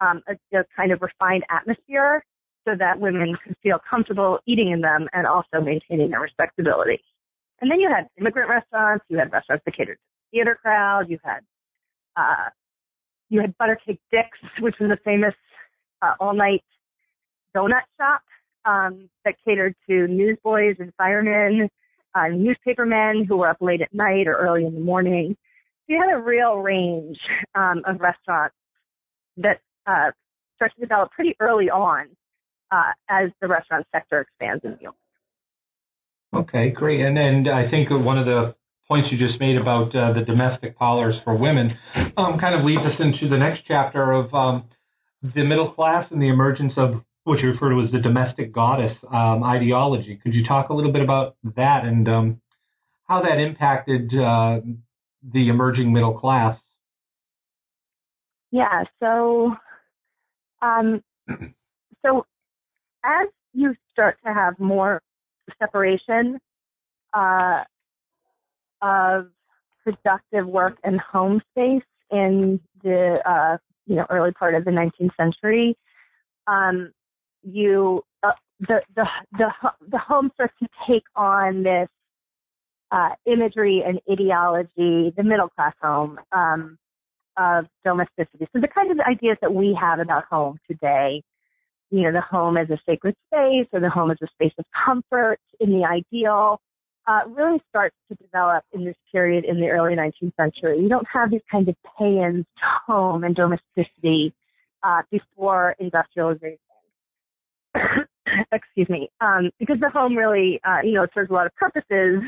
[0.00, 2.24] um, a, a kind of refined atmosphere.
[2.66, 6.98] so that women could feel comfortable eating in them and also maintaining their respectability.
[7.60, 11.10] And then you had immigrant restaurants, you had restaurants that catered to the theater crowd,
[11.10, 11.40] you had
[12.16, 12.48] uh,
[13.32, 15.34] you had Buttercake Dick's, which was a famous
[16.02, 16.62] uh, all-night
[17.56, 18.20] donut shop
[18.66, 21.70] um, that catered to newsboys and firemen,
[22.14, 25.34] uh, newspapermen who were up late at night or early in the morning.
[25.86, 27.18] So you had a real range
[27.54, 28.54] um, of restaurants
[29.38, 30.10] that uh,
[30.56, 32.08] start to develop pretty early on
[32.70, 34.94] uh, as the restaurant sector expands in New York.
[36.34, 37.00] Okay, great.
[37.00, 38.54] And and I think one of the
[38.92, 41.70] points you just made about uh, the domestic parlors for women
[42.18, 44.64] um, kind of leads us into the next chapter of um,
[45.34, 48.94] the middle class and the emergence of what you refer to as the domestic goddess
[49.10, 50.20] um, ideology.
[50.22, 52.40] Could you talk a little bit about that and um,
[53.08, 54.60] how that impacted uh,
[55.32, 56.58] the emerging middle class?
[58.50, 58.84] Yeah.
[59.00, 59.56] So,
[60.60, 61.02] um,
[62.04, 62.26] so
[63.02, 65.00] as you start to have more
[65.58, 66.38] separation
[67.14, 67.62] uh,
[68.82, 69.28] of
[69.84, 75.16] productive work and home space in the uh, you know early part of the 19th
[75.16, 75.76] century,
[76.46, 76.92] um,
[77.42, 79.06] you uh, the the
[79.38, 79.50] the
[79.88, 81.88] the home starts to take on this
[82.92, 86.78] uh, imagery and ideology, the middle class home um,
[87.38, 88.46] of domesticity.
[88.52, 91.22] So the kind of ideas that we have about home today,
[91.90, 94.66] you know, the home as a sacred space or the home as a space of
[94.84, 96.60] comfort in the ideal,
[97.06, 100.80] uh, really starts to develop in this period in the early 19th century.
[100.80, 104.32] You don't have these kinds of pay-ins to home and domesticity
[104.82, 106.58] uh, before industrialization.
[108.52, 112.22] Excuse me, um, because the home really, uh, you know, serves a lot of purposes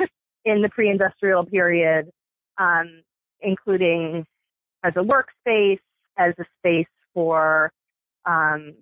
[0.44, 2.10] in the pre-industrial period,
[2.58, 3.02] um,
[3.40, 4.26] including
[4.82, 5.78] as a workspace,
[6.18, 7.72] as a space for
[8.26, 8.74] um,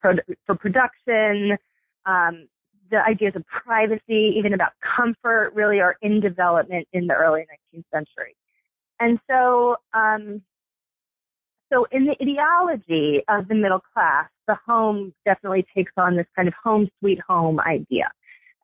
[0.00, 1.56] for production.
[2.06, 2.48] Um,
[2.92, 7.84] the ideas of privacy, even about comfort, really are in development in the early 19th
[7.92, 8.36] century.
[9.00, 10.42] And so, um,
[11.72, 16.46] so in the ideology of the middle class, the home definitely takes on this kind
[16.46, 18.10] of home sweet home idea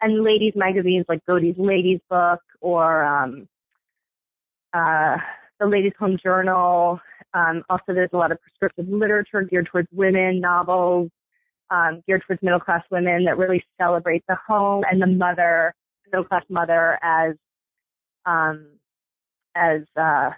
[0.01, 3.49] and ladies magazines like Godey's Ladies Book or um,
[4.73, 5.17] uh,
[5.59, 7.01] the Ladies Home Journal.
[7.35, 11.11] Um, also, there's a lot of prescriptive literature geared towards women, novels
[11.71, 15.75] um, geared towards middle class women that really celebrate the home and the mother,
[16.11, 17.35] middle class mother, as
[18.27, 18.67] um,
[19.55, 20.31] as uh,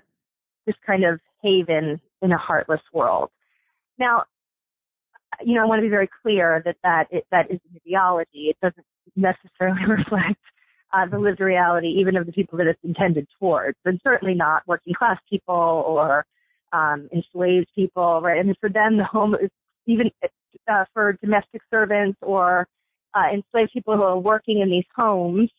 [0.67, 3.31] this kind of haven in a heartless world.
[3.99, 4.25] Now,
[5.45, 8.51] you know, I want to be very clear that that, it, that is an ideology.
[8.51, 10.41] It doesn't necessarily reflect
[10.93, 14.63] uh, the lived reality, even of the people that it's intended towards, and certainly not
[14.67, 16.25] working class people or
[16.73, 18.45] um, enslaved people, right?
[18.45, 19.51] Mean, for them, the home is
[19.87, 20.11] even
[20.71, 22.67] uh, for domestic servants or
[23.15, 25.51] uh, enslaved people who are working in these homes.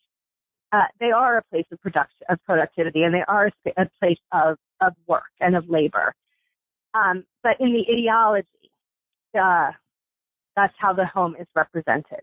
[0.72, 4.18] Uh, they are a place of production, of productivity, and they are a, a place
[4.32, 6.14] of, of work and of labor.
[6.94, 8.46] Um, but in the ideology,
[9.38, 9.72] uh,
[10.56, 12.20] that's how the home is represented.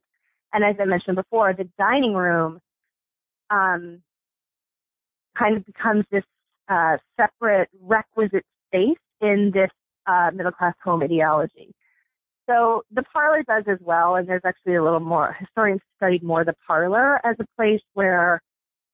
[0.54, 2.60] And as I mentioned before, the dining room
[3.50, 4.02] um,
[5.38, 6.24] kind of becomes this
[6.70, 9.70] uh, separate requisite space in this
[10.08, 11.74] uh, middle class home ideology.
[12.50, 15.36] So the parlor does as well, and there's actually a little more.
[15.40, 18.42] Historians studied more the parlor as a place where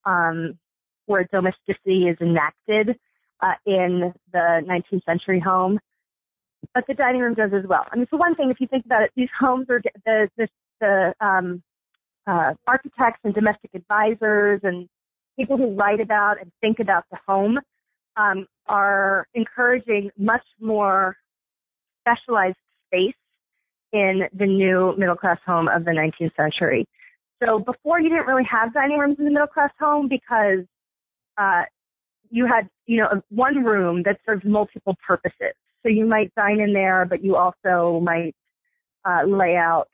[0.05, 0.59] um,
[1.05, 2.97] where domesticity is enacted
[3.39, 5.79] uh, in the 19th century home.
[6.73, 7.85] But the dining room does as well.
[7.91, 10.47] I mean, for one thing, if you think about it, these homes are the the
[10.81, 11.63] the um,
[12.27, 14.89] uh, architects and domestic advisors and
[15.39, 17.59] people who write about and think about the home
[18.17, 21.15] um, are encouraging much more
[22.01, 23.15] specialized space
[23.95, 26.85] in the new middle class home of the 19th century.
[27.41, 30.65] So before you didn't really have dining rooms in the middle class home because
[31.37, 31.63] uh,
[32.29, 35.53] you had, you know, one room that served multiple purposes.
[35.83, 38.35] So you might dine in there, but you also might
[39.05, 39.87] uh, lay out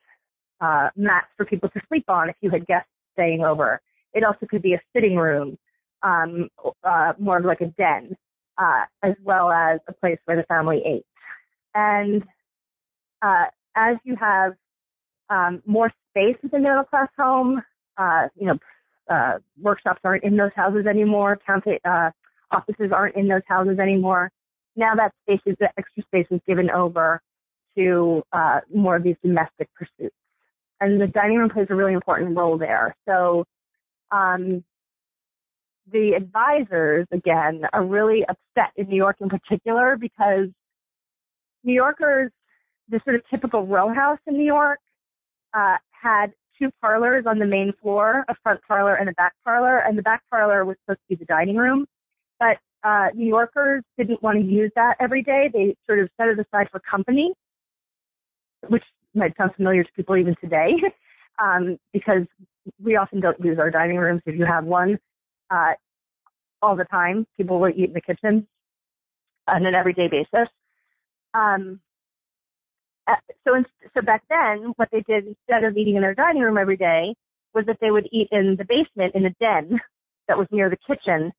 [0.61, 3.81] uh, mats for people to sleep on if you had guests staying over.
[4.13, 5.57] It also could be a sitting room,
[6.01, 6.49] um,
[6.83, 8.15] uh, more of like a den,
[8.57, 11.05] uh, as well as a place where the family ate.
[11.75, 12.23] And
[13.21, 13.45] uh,
[13.75, 14.53] as you have
[15.29, 17.61] um, more space within the middle class home,
[17.97, 18.57] uh, you know,
[19.09, 21.39] uh, workshops aren't in those houses anymore.
[21.45, 22.11] County uh,
[22.51, 24.31] offices aren't in those houses anymore.
[24.75, 27.21] Now that space is the extra space is given over
[27.77, 30.15] to uh, more of these domestic pursuits
[30.81, 32.95] and the dining room plays a really important role there.
[33.07, 33.45] So,
[34.11, 34.63] um,
[35.91, 40.47] the advisors again are really upset in New York in particular because
[41.63, 42.31] New Yorkers,
[42.91, 44.79] the sort of typical row house in New York
[45.53, 49.79] uh, had two parlors on the main floor, a front parlor and a back parlor,
[49.79, 51.85] and the back parlor was supposed to be the dining room.
[52.39, 55.49] But uh, New Yorkers didn't want to use that every day.
[55.51, 57.33] They sort of set it aside for company,
[58.67, 58.83] which
[59.15, 60.73] might sound familiar to people even today,
[61.39, 62.23] um, because
[62.81, 64.99] we often don't use our dining rooms if you have one
[65.49, 65.73] uh,
[66.61, 67.25] all the time.
[67.37, 68.47] People will eat in the kitchen
[69.47, 70.47] on an everyday basis.
[71.33, 71.79] Um,
[73.07, 73.15] uh,
[73.47, 76.57] so, in, so back then, what they did instead of eating in their dining room
[76.57, 77.15] every day
[77.53, 79.79] was that they would eat in the basement in a den
[80.27, 81.31] that was near the kitchen.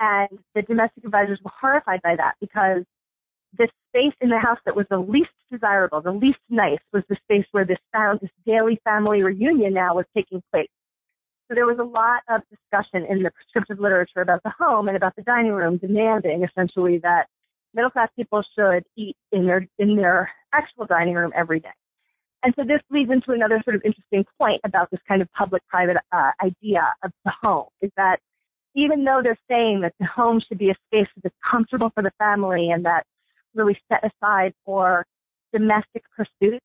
[0.00, 2.82] And the domestic advisors were horrified by that because
[3.56, 7.16] this space in the house that was the least desirable, the least nice, was the
[7.22, 10.68] space where this found this daily family reunion now was taking place.
[11.48, 14.96] So there was a lot of discussion in the prescriptive literature about the home and
[14.96, 17.26] about the dining room, demanding essentially that
[17.74, 21.74] middle class people should eat in their in their actual dining room every day.
[22.42, 25.96] And so this leads into another sort of interesting point about this kind of public-private
[26.12, 28.18] uh, idea of the home is that
[28.74, 32.10] even though they're saying that the home should be a space that's comfortable for the
[32.18, 33.04] family and that
[33.54, 35.06] really set aside for
[35.52, 36.64] domestic pursuits,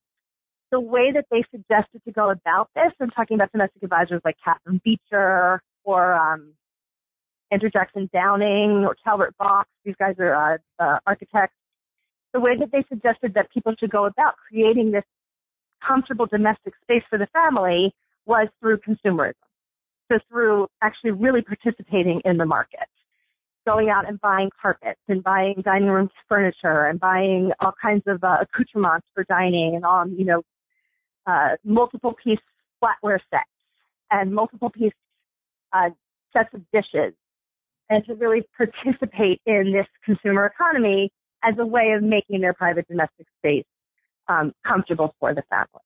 [0.72, 4.36] the way that they suggested to go about this, I'm talking about domestic advisors like
[4.44, 6.54] Catherine Beecher or um,
[7.52, 9.68] Andrew Jackson Downing or Calvert Vaux.
[9.86, 11.56] These guys are uh, uh, architects.
[12.34, 15.04] The way that they suggested that people should go about creating this
[15.86, 17.94] comfortable domestic space for the family
[18.26, 19.34] was through consumerism.
[20.12, 22.88] So through actually really participating in the market,
[23.66, 28.24] going out and buying carpets and buying dining room furniture and buying all kinds of
[28.24, 30.42] uh, accoutrements for dining and all, you know,
[31.28, 32.40] uh, multiple piece
[32.84, 33.50] flatware sets
[34.10, 34.94] and multiple piece
[35.74, 35.90] uh,
[36.34, 37.14] sets of dishes
[37.90, 41.12] and to really participate in this consumer economy
[41.44, 43.66] as a way of making their private domestic space
[44.28, 45.82] um, comfortable for the family.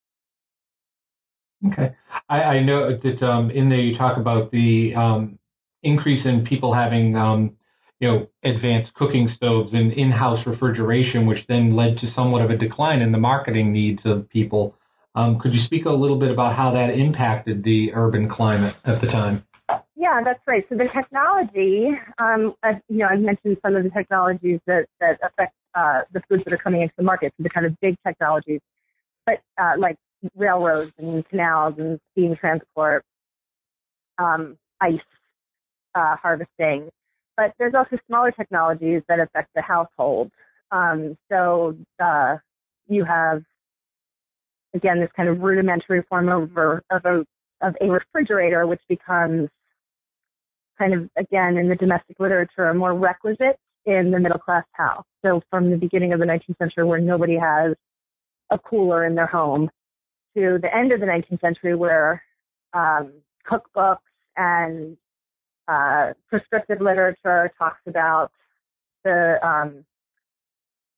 [1.72, 1.96] Okay.
[2.30, 5.40] I, I know that um, in there you talk about the um,
[5.82, 7.56] increase in people having, um,
[8.00, 12.58] you know, advanced cooking stoves and in-house refrigeration, which then led to somewhat of a
[12.58, 14.76] decline in the marketing needs of people.
[15.16, 19.00] Um, could you speak a little bit about how that impacted the urban climate at
[19.00, 19.46] the time?
[20.04, 20.66] Yeah, that's right.
[20.68, 21.88] So the technology,
[22.18, 26.22] um, uh, you know, I've mentioned some of the technologies that, that affect uh, the
[26.28, 28.60] foods that are coming into the market, so the kind of big technologies,
[29.26, 29.96] but uh, like
[30.36, 33.06] railroads and canals and steam transport,
[34.18, 35.00] um, ice
[35.96, 36.90] uh, harvesting.
[37.38, 40.32] But there's also smaller technologies that affect the household.
[40.72, 42.36] Um, so uh,
[42.90, 43.42] you have,
[44.76, 46.52] again, this kind of rudimentary form of,
[46.92, 47.26] of a
[47.62, 49.48] of a refrigerator, which becomes
[50.78, 55.06] kind of, again, in the domestic literature, are more requisite in the middle class house.
[55.24, 57.76] So from the beginning of the 19th century, where nobody has
[58.50, 59.70] a cooler in their home,
[60.36, 62.24] to the end of the 19th century, where
[62.74, 63.14] um,
[63.50, 63.98] cookbooks
[64.36, 64.98] and
[65.68, 68.32] uh, prescriptive literature talks about
[69.04, 69.86] the um,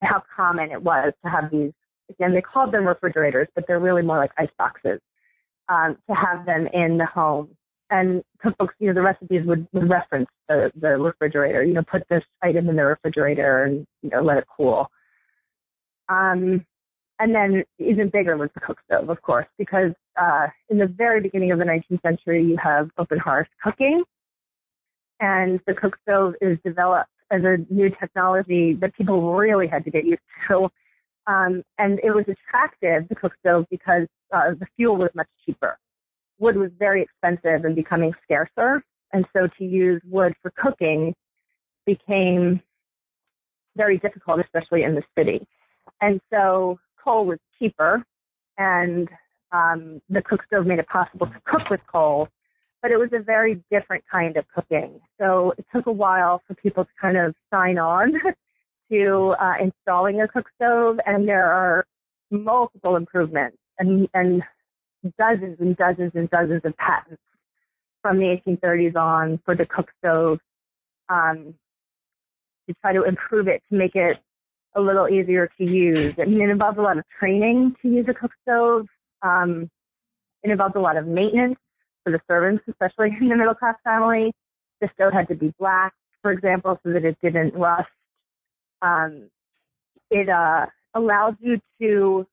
[0.01, 1.71] how common it was to have these.
[2.09, 4.99] Again, they called them refrigerators, but they're really more like ice boxes.
[5.67, 7.49] Um, to have them in the home
[7.90, 12.04] and cookbooks, you know, the recipes would, would reference the, the refrigerator, you know, put
[12.10, 14.90] this item in the refrigerator and, you know, let it cool.
[16.10, 16.66] Um,
[17.20, 21.22] and then even bigger was the cook stove, of course, because uh, in the very
[21.22, 24.04] beginning of the 19th century, you have open hearth cooking,
[25.20, 29.92] and the cook stove is developed as a new technology that people really had to
[29.92, 30.70] get used to.
[31.28, 35.78] Um, and it was attractive, the cook stove, because uh, the fuel was much cheaper
[36.40, 38.84] wood was very expensive and becoming scarcer.
[39.14, 41.14] And so to use wood for cooking
[41.86, 42.62] became
[43.78, 45.46] very difficult, especially in the city.
[46.02, 48.04] And so coal was cheaper
[48.58, 49.08] and
[49.52, 52.28] um, the cook stove made it possible to cook with coal,
[52.82, 55.00] but it was a very different kind of cooking.
[55.20, 58.14] So it took a while for people to kind of sign on
[58.92, 61.86] to uh, installing a cook stove, and there are
[62.32, 64.42] multiple improvements and, and
[65.18, 67.22] dozens and dozens and dozens of patents
[68.01, 70.39] from the 1830s on for the cook stove
[71.10, 71.56] um,
[72.68, 74.18] to try to improve it to make it
[74.76, 76.14] a little easier to use.
[76.20, 78.88] I mean, it involves a lot of training to use a cook stove.
[79.22, 79.70] Um,
[80.43, 81.58] it involves a lot of maintenance
[82.03, 84.32] for the servants, especially in the middle class family.
[84.82, 87.88] The stove had to be black, for example, so that it didn't rust.
[88.82, 89.30] Um,
[90.12, 92.28] it uh, allows you to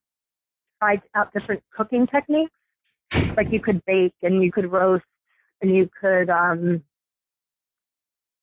[0.80, 2.52] try out different cooking techniques
[3.36, 5.04] like you could bake and you could roast
[5.60, 6.82] and you could um,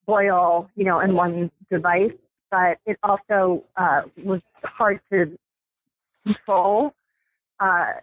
[0.05, 2.11] boil, you know, in one device.
[2.51, 5.37] But it also uh, was hard to
[6.25, 6.93] control.
[7.59, 7.93] Uh,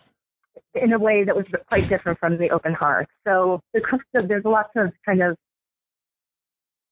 [0.74, 3.06] in a way that was quite different from the open hearth.
[3.24, 5.36] So the cook stove, there's lots of kind of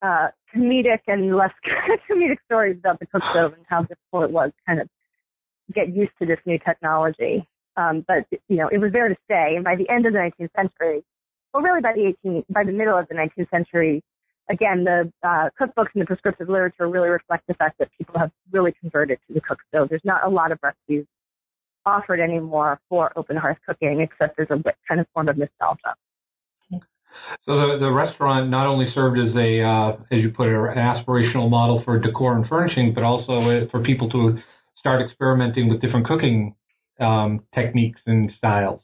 [0.03, 1.53] uh, comedic and less
[2.11, 4.89] comedic stories about the cook stove and how difficult it was kind of
[5.75, 7.47] get used to this new technology.
[7.77, 9.55] Um, but you know, it was there to stay.
[9.57, 11.05] And by the end of the 19th century,
[11.53, 14.03] well, really by the 18th, by the middle of the 19th century,
[14.51, 18.31] again, the uh, cookbooks and the prescriptive literature really reflect the fact that people have
[18.53, 19.89] really converted to the cook stove.
[19.89, 21.07] There's not a lot of recipes
[21.87, 25.95] offered anymore for open hearth cooking, except as a kind of form of nostalgia.
[27.47, 30.77] So the, the restaurant not only served as a, uh, as you put it, an
[30.77, 34.39] aspirational model for decor and furnishing, but also for people to
[34.79, 36.55] start experimenting with different cooking
[37.01, 38.80] um, techniques and styles.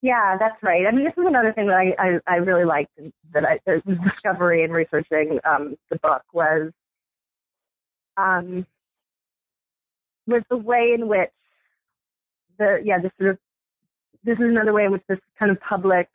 [0.00, 0.86] Yeah, that's right.
[0.86, 2.92] I mean, this is another thing that I, I, I really liked
[3.32, 6.70] that I the discovery and researching um, the book was
[8.16, 8.64] um,
[10.26, 11.30] was the way in which
[12.58, 13.38] the yeah this sort of
[14.24, 16.08] this is another way in which this kind of public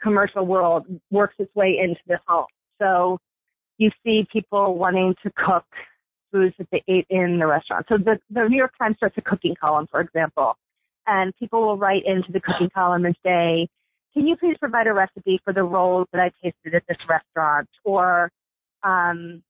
[0.00, 2.46] commercial world works its way into the home.
[2.78, 3.18] So
[3.78, 5.64] you see people wanting to cook
[6.30, 7.86] foods that they ate in the restaurant.
[7.88, 10.56] So the, the New York Times starts a cooking column, for example,
[11.06, 13.68] and people will write into the cooking column and say,
[14.12, 17.68] can you please provide a recipe for the rolls that I tasted at this restaurant
[17.84, 18.30] or,
[18.82, 19.42] um,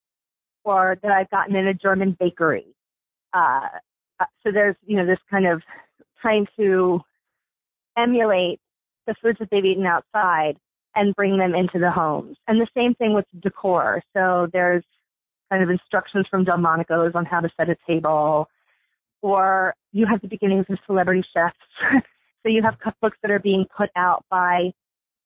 [0.65, 2.67] or that I've gotten in a German bakery?
[3.33, 3.69] Uh,
[4.19, 5.63] uh so there's, you know, this kind of
[6.21, 7.01] trying to
[7.97, 8.61] emulate
[9.07, 10.57] the foods that they've eaten outside
[10.95, 12.37] and bring them into the homes.
[12.47, 14.03] And the same thing with decor.
[14.15, 14.85] So there's
[15.51, 18.49] kind of instructions from Delmonico's on how to set a table,
[19.23, 21.57] or you have the beginnings of celebrity chefs.
[22.43, 24.73] so you have cookbooks that are being put out by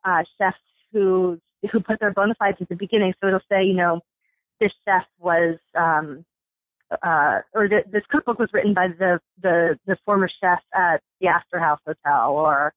[0.05, 0.57] uh, chefs
[0.93, 1.41] who
[1.72, 3.14] who put their bona fides at the beginning.
[3.20, 4.01] So it'll say, you know,
[4.61, 6.25] this chef was, um,
[7.03, 11.29] uh, or th- this cookbook was written by the, the the former chef at the
[11.29, 12.75] Astor House Hotel, or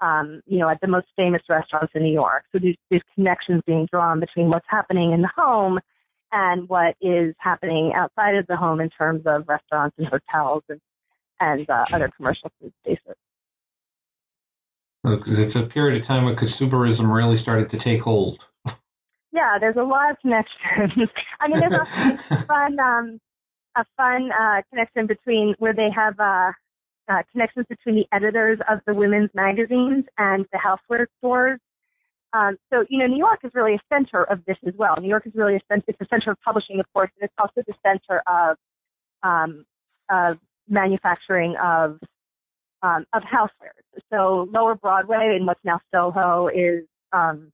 [0.00, 2.44] um, you know, at the most famous restaurants in New York.
[2.52, 5.78] So there's, there's connections being drawn between what's happening in the home
[6.32, 10.80] and what is happening outside of the home in terms of restaurants and hotels and,
[11.40, 13.16] and uh, other commercial food spaces.
[15.06, 18.38] It's a period of time when consumerism really started to take hold.
[19.32, 21.10] Yeah, there's a lot of connections.
[21.40, 23.20] I mean, there's a fun, um,
[23.76, 26.52] a fun uh, connection between where they have uh,
[27.08, 31.60] uh, connections between the editors of the women's magazines and the houseware stores.
[32.34, 34.96] Um, so, you know, New York is really a center of this as well.
[35.00, 37.34] New York is really a center, it's a center of publishing, of course, and it's
[37.38, 38.56] also the center of,
[39.22, 39.64] um,
[40.10, 42.00] of manufacturing of,
[42.82, 44.02] um, of housewares.
[44.12, 47.52] So Lower Broadway and what's now Soho is, um,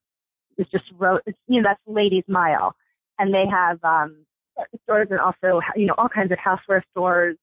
[0.57, 2.74] is just, you know, that's Ladies Mile.
[3.18, 4.24] And they have, um,
[4.85, 7.37] stores and also, you know, all kinds of houseware stores,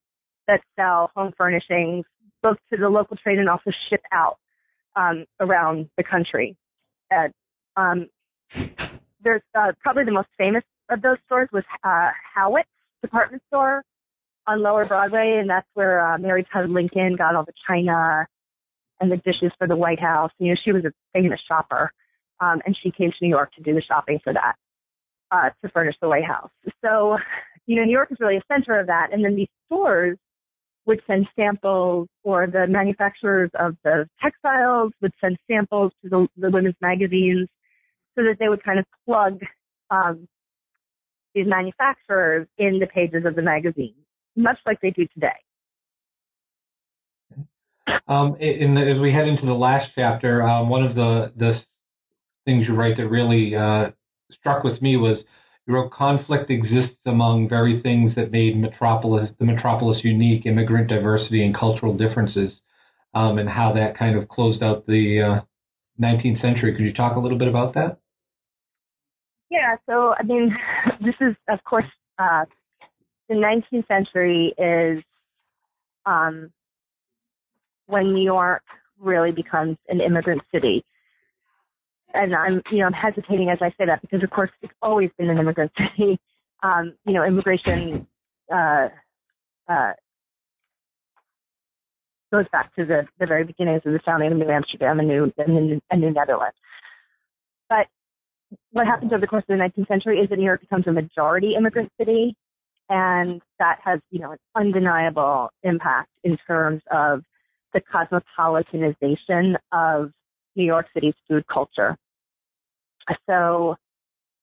[0.47, 2.05] that sell home furnishings
[2.41, 4.37] both to the local trade and also ship out
[4.95, 6.55] um, around the country.
[7.11, 7.33] And,
[7.75, 8.09] um,
[9.23, 12.67] there's uh, probably the most famous of those stores was uh, Haughwout's
[13.01, 13.83] department store
[14.47, 18.25] on Lower Broadway, and that's where uh, Mary Todd Lincoln got all the china
[18.99, 20.31] and the dishes for the White House.
[20.39, 21.91] You know, she was a famous shopper,
[22.39, 24.55] um, and she came to New York to do the shopping for that
[25.31, 26.51] uh, to furnish the White House.
[26.83, 27.17] So,
[27.65, 30.17] you know, New York is really a center of that, and then these stores
[30.87, 36.49] would send samples, or the manufacturers of the textiles would send samples to the, the
[36.49, 37.47] women's magazines
[38.15, 39.39] so that they would kind of plug
[39.91, 40.27] um,
[41.35, 43.93] these manufacturers in the pages of the magazine,
[44.35, 45.27] much like they do today.
[48.07, 51.59] Um, the, as we head into the last chapter, um, one of the, the
[52.45, 53.91] things you write that really uh,
[54.39, 55.17] struck with me was
[55.67, 61.55] real conflict exists among very things that made metropolis the metropolis unique, immigrant diversity and
[61.55, 62.51] cultural differences,
[63.13, 66.73] um, and how that kind of closed out the uh, 19th century.
[66.73, 67.97] Could you talk a little bit about that?
[69.49, 70.55] Yeah, so I mean,
[71.01, 71.85] this is of course
[72.17, 72.45] uh,
[73.29, 75.03] the 19th century is
[76.05, 76.51] um,
[77.87, 78.63] when New York
[78.99, 80.83] really becomes an immigrant city
[82.13, 85.09] and I'm, you know, I'm hesitating as I say that because, of course, it's always
[85.17, 86.19] been an immigrant city.
[86.63, 88.07] Um, you know, immigration
[88.51, 88.87] uh,
[89.69, 89.91] uh,
[92.31, 95.31] goes back to the, the very beginnings of the founding of New Amsterdam and New,
[95.37, 96.57] and New, and New Netherlands.
[97.69, 97.85] But
[98.71, 100.91] what happens over the course of the 19th century is that New York becomes a
[100.91, 102.35] majority immigrant city,
[102.89, 107.23] and that has, you know, an undeniable impact in terms of
[107.73, 110.11] the cosmopolitanization of
[110.57, 111.95] New York City's food culture.
[113.29, 113.77] So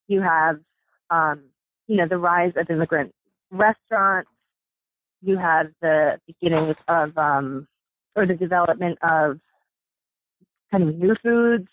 [0.08, 0.60] you have,
[1.10, 1.42] um,
[1.86, 3.12] you know, the rise of immigrant
[3.50, 4.30] restaurants.
[5.20, 7.66] You have the beginnings of, um,
[8.16, 9.38] or the development of
[10.70, 11.68] kind of new foods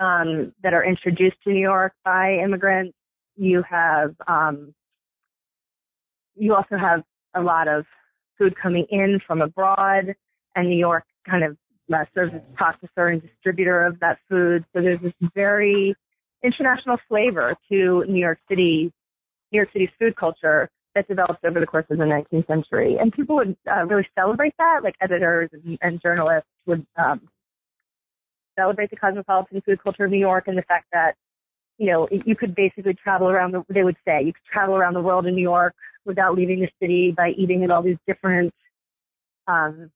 [0.00, 2.96] um, that are introduced to New York by immigrants.
[3.36, 4.74] You have um,
[6.34, 7.02] you also have
[7.34, 7.84] a lot of
[8.38, 10.14] food coming in from abroad,
[10.56, 11.56] and New York kind of
[11.92, 14.64] uh, serves as processor and distributor of that food.
[14.74, 15.94] So there's this very
[16.42, 18.92] international flavor to New York City,
[19.52, 22.96] New York City's food culture that developed over the course of the 19th century.
[23.00, 27.20] And people would uh, really celebrate that, like editors and, and journalists would um,
[28.58, 31.14] celebrate the cosmopolitan food culture of New York and the fact that,
[31.78, 34.94] you know, you could basically travel around the, they would say, you could travel around
[34.94, 35.74] the world in New York
[36.04, 38.52] without leaving the city by eating at all these different,
[39.46, 39.90] um,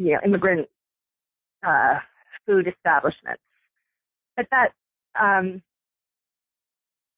[0.00, 0.66] you know, immigrant,
[1.66, 1.98] uh,
[2.46, 3.42] food establishments.
[4.36, 4.72] But that,
[5.20, 5.62] um,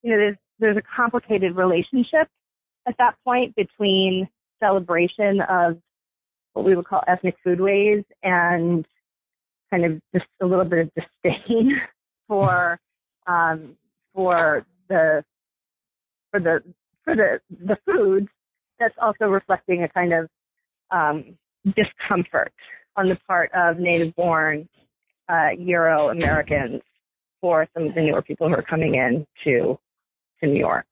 [0.02, 2.28] you know, there's, there's a complicated relationship
[2.88, 4.28] at that point between
[4.60, 5.78] celebration of
[6.54, 8.84] what we would call ethnic foodways and
[9.70, 11.80] kind of just a little bit of disdain
[12.28, 12.80] for
[13.28, 13.76] um,
[14.12, 15.24] for the
[16.30, 16.62] for the
[17.04, 18.28] for the the foods
[18.78, 20.28] that's also reflecting a kind of
[20.90, 22.52] um, discomfort
[22.96, 24.68] on the part of native born
[25.28, 26.82] uh, Euro Americans
[27.40, 29.78] for some of the newer people who are coming in to
[30.40, 30.86] to New York.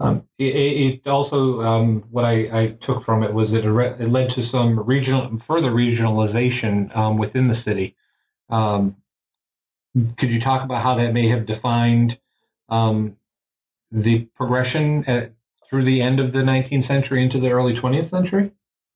[0.00, 4.28] Um, it, it, also, um, what I, I, took from it was that it, led
[4.34, 7.94] to some regional, further regionalization um, within the city.
[8.50, 8.96] Um,
[10.18, 12.18] could you talk about how that may have defined
[12.68, 13.16] um,
[13.92, 15.32] the progression at,
[15.70, 18.50] through the end of the 19th century into the early 20th century?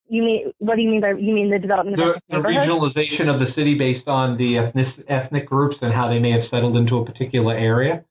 [0.09, 3.33] You mean what do you mean by you mean the development of the, the regionalization
[3.33, 6.77] of the city based on the ethnic, ethnic groups and how they may have settled
[6.77, 8.05] into a particular area,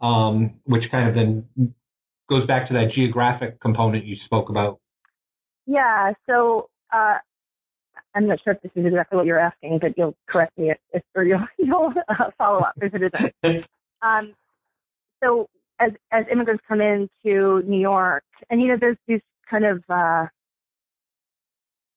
[0.00, 1.74] um, which kind of then
[2.28, 4.78] goes back to that geographic component you spoke about.
[5.66, 6.12] Yeah.
[6.28, 7.18] So uh,
[8.14, 10.78] I'm not sure if this is exactly what you're asking, but you'll correct me if,
[10.92, 13.02] if or you'll, you'll uh, follow up if it
[13.42, 13.64] isn't.
[14.02, 14.34] um,
[15.22, 15.48] so
[15.80, 19.20] as as immigrants come into New York, and you know, there's these
[19.50, 20.26] kind of uh,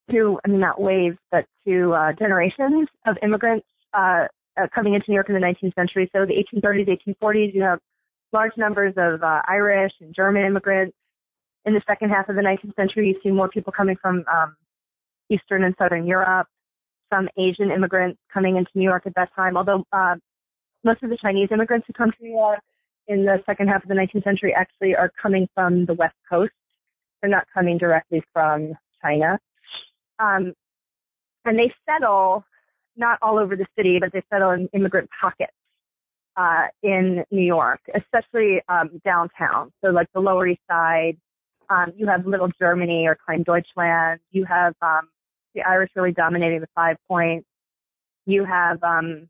[0.10, 4.28] two, I mean, not waves, but two uh, generations of immigrants uh,
[4.58, 6.10] uh, coming into New York in the 19th century.
[6.14, 7.80] So the 1830s, 1840s, you have
[8.32, 10.96] large numbers of uh, Irish and German immigrants.
[11.66, 14.56] In the second half of the 19th century, you see more people coming from um,
[15.30, 16.48] Eastern and Southern Europe,
[17.12, 20.16] some Asian immigrants coming into New York at that time, although uh,
[20.84, 22.60] most of the Chinese immigrants who come to New York
[23.08, 26.52] in the second half of the 19th century actually are coming from the West Coast.
[27.22, 29.40] They're not coming directly from China.
[30.20, 30.54] Um,
[31.46, 32.44] and they settle
[32.96, 35.54] not all over the city, but they settle in immigrant pockets
[36.38, 39.72] uh, in New York, especially um, downtown.
[39.84, 41.18] So like the Lower East Side,
[41.70, 44.20] um, you have Little Germany or Klein Deutschland.
[44.32, 45.10] You have um,
[45.56, 47.48] the Irish really dominating the Five Points.
[48.26, 49.28] You have um,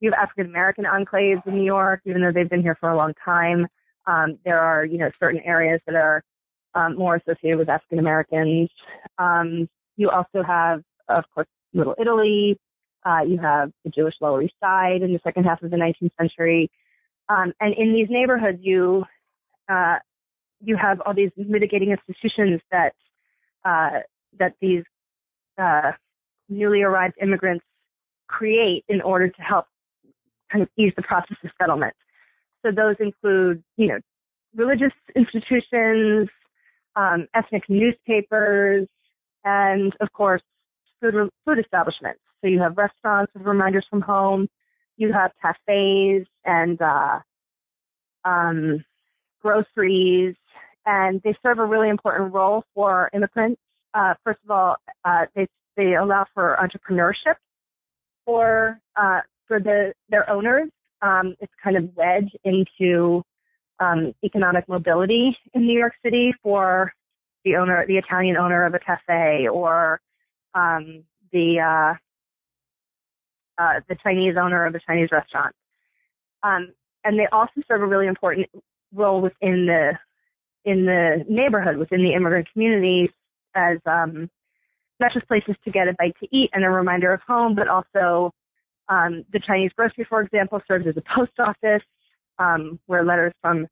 [0.00, 2.96] you have African American enclaves in New York, even though they've been here for a
[2.96, 3.66] long time.
[4.06, 6.22] Um, there are you know certain areas that are
[6.74, 8.70] um, more associated with African Americans.
[9.18, 9.68] Um,
[10.00, 12.58] you also have, of course, Little Italy,
[13.04, 16.10] uh, you have the Jewish Lower East Side in the second half of the 19th
[16.18, 16.70] century.
[17.28, 19.04] Um, and in these neighborhoods, you
[19.68, 19.98] uh,
[20.62, 22.94] you have all these mitigating institutions that
[23.64, 24.00] uh,
[24.38, 24.84] that these
[25.58, 25.92] uh,
[26.48, 27.64] newly arrived immigrants
[28.26, 29.66] create in order to help
[30.50, 31.94] kind of ease the process of settlement.
[32.64, 33.98] So those include, you know,
[34.54, 36.28] religious institutions,
[36.96, 38.88] um, ethnic newspapers,
[39.44, 40.42] and of course,
[41.00, 41.14] food
[41.44, 42.20] food establishments.
[42.40, 44.48] So you have restaurants with reminders from home.
[44.96, 47.20] You have cafes and uh,
[48.24, 48.84] um,
[49.42, 50.34] groceries,
[50.86, 53.60] and they serve a really important role for immigrants.
[53.94, 57.36] Uh, first of all, uh, they they allow for entrepreneurship
[58.24, 60.68] for uh, for the their owners.
[61.02, 63.22] Um, it's kind of wedge into
[63.80, 66.92] um, economic mobility in New York City for
[67.44, 70.00] the owner, the Italian owner of a cafe, or
[70.54, 71.94] um, the uh,
[73.62, 75.54] uh, the Chinese owner of a Chinese restaurant.
[76.42, 76.72] Um,
[77.04, 78.46] and they also serve a really important
[78.94, 79.92] role within the
[80.64, 83.10] in the neighborhood, within the immigrant community,
[83.54, 84.30] as um,
[84.98, 87.68] not just places to get a bite to eat and a reminder of home, but
[87.68, 88.32] also
[88.88, 91.82] um, the Chinese grocery, for example, serves as a post office
[92.38, 93.66] um, where letters from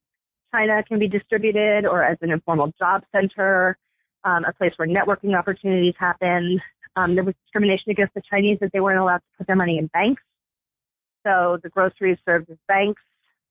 [0.52, 3.76] China can be distributed, or as an informal job center,
[4.24, 6.60] um, a place where networking opportunities happen.
[6.96, 9.78] Um, there was discrimination against the Chinese that they weren't allowed to put their money
[9.78, 10.22] in banks.
[11.24, 13.02] So the groceries served as banks.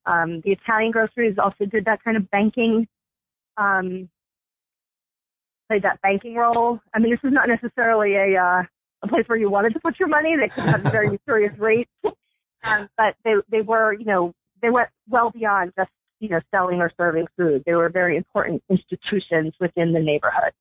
[0.06, 2.88] Um, the Italian groceries also did that kind of banking,
[3.56, 4.08] um,
[5.68, 6.80] played that banking role.
[6.94, 8.62] I mean, this is not necessarily a, uh,
[9.02, 10.34] a place where you wanted to put your money.
[10.36, 14.32] They could have very mysterious rates, um, but they they were you know
[14.62, 15.90] they went well beyond just
[16.20, 17.62] you know selling or serving food.
[17.66, 20.52] They were very important institutions within the neighborhood.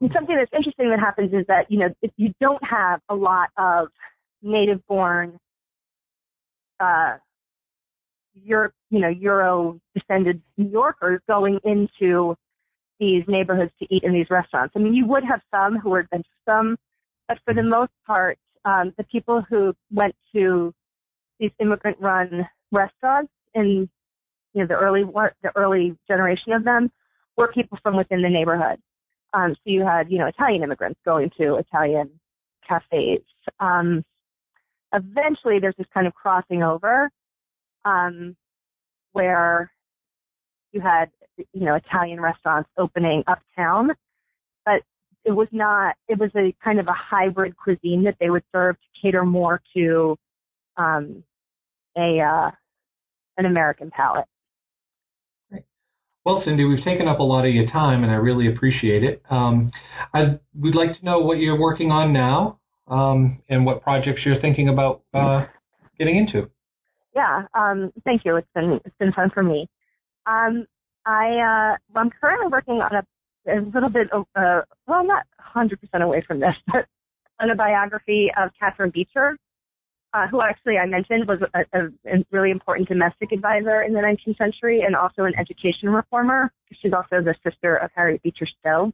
[0.00, 3.14] And something that's interesting that happens is that you know if you don't have a
[3.14, 3.88] lot of
[4.42, 5.38] native born
[6.80, 7.16] uh,
[8.34, 12.34] Europe, you know, Euro descended New Yorkers going into
[12.98, 14.72] these neighborhoods to eat in these restaurants.
[14.76, 16.06] I mean, you would have some who were
[16.46, 16.76] some,
[17.28, 20.72] but for the most part, um, the people who went to
[21.40, 23.88] these immigrant-run restaurants in
[24.54, 25.04] you know the early
[25.42, 26.90] the early generation of them
[27.36, 28.78] were people from within the neighborhood.
[29.34, 32.10] Um, so you had you know Italian immigrants going to Italian
[32.68, 33.22] cafes.
[33.60, 34.04] Um,
[34.92, 37.10] eventually, there's this kind of crossing over
[37.84, 38.36] um,
[39.12, 39.70] where
[40.72, 41.10] you had,
[41.52, 43.90] you know, Italian restaurants opening uptown,
[44.64, 44.82] but
[45.24, 48.76] it was not, it was a kind of a hybrid cuisine that they would serve
[48.76, 50.16] to cater more to,
[50.76, 51.22] um,
[51.96, 52.50] a, uh,
[53.36, 54.24] an American palate.
[56.24, 59.22] Well, Cindy, we've taken up a lot of your time, and I really appreciate it.
[59.28, 59.72] Um,
[60.14, 64.40] I would like to know what you're working on now, um, and what projects you're
[64.40, 65.46] thinking about uh,
[65.98, 66.48] getting into
[67.14, 68.36] yeah, um, thank you.
[68.36, 69.68] It's been it's been fun for me.
[70.26, 70.66] Um,
[71.04, 75.76] I uh, I'm currently working on a, a little bit of uh, well, not 100%
[76.02, 76.86] away from this, but
[77.40, 79.36] on a biography of Catherine Beecher,
[80.14, 84.00] uh, who actually I mentioned was a, a, a really important domestic advisor in the
[84.00, 86.52] 19th century and also an education reformer.
[86.80, 88.92] She's also the sister of Harriet Beecher Stowe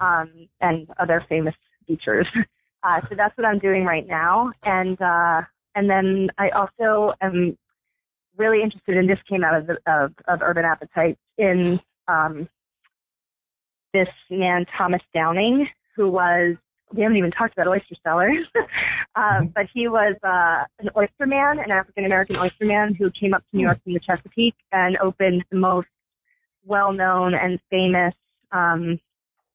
[0.00, 1.54] um, and other famous
[1.86, 2.26] Beechers.
[2.82, 5.42] Uh, so that's what I'm doing right now, and uh,
[5.74, 7.58] and then I also am
[8.38, 11.78] really interested in this came out of the, of, of Urban Appetite in
[12.08, 12.48] um,
[13.92, 16.56] this man Thomas Downing, who was
[16.92, 18.46] we haven't even talked about oyster sellers,
[19.14, 19.46] uh, mm-hmm.
[19.54, 23.42] but he was uh, an oyster man, an African American oyster man who came up
[23.50, 25.88] to New York from the Chesapeake and opened the most
[26.64, 28.14] well-known and famous
[28.52, 28.98] um,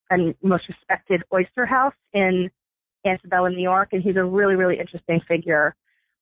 [0.09, 2.49] and most respected oyster house in
[3.05, 5.75] Antebellum, New York, and he's a really, really interesting figure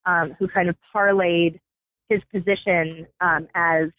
[0.05, 1.59] um, who kind of parlayed
[2.09, 3.89] his position um, as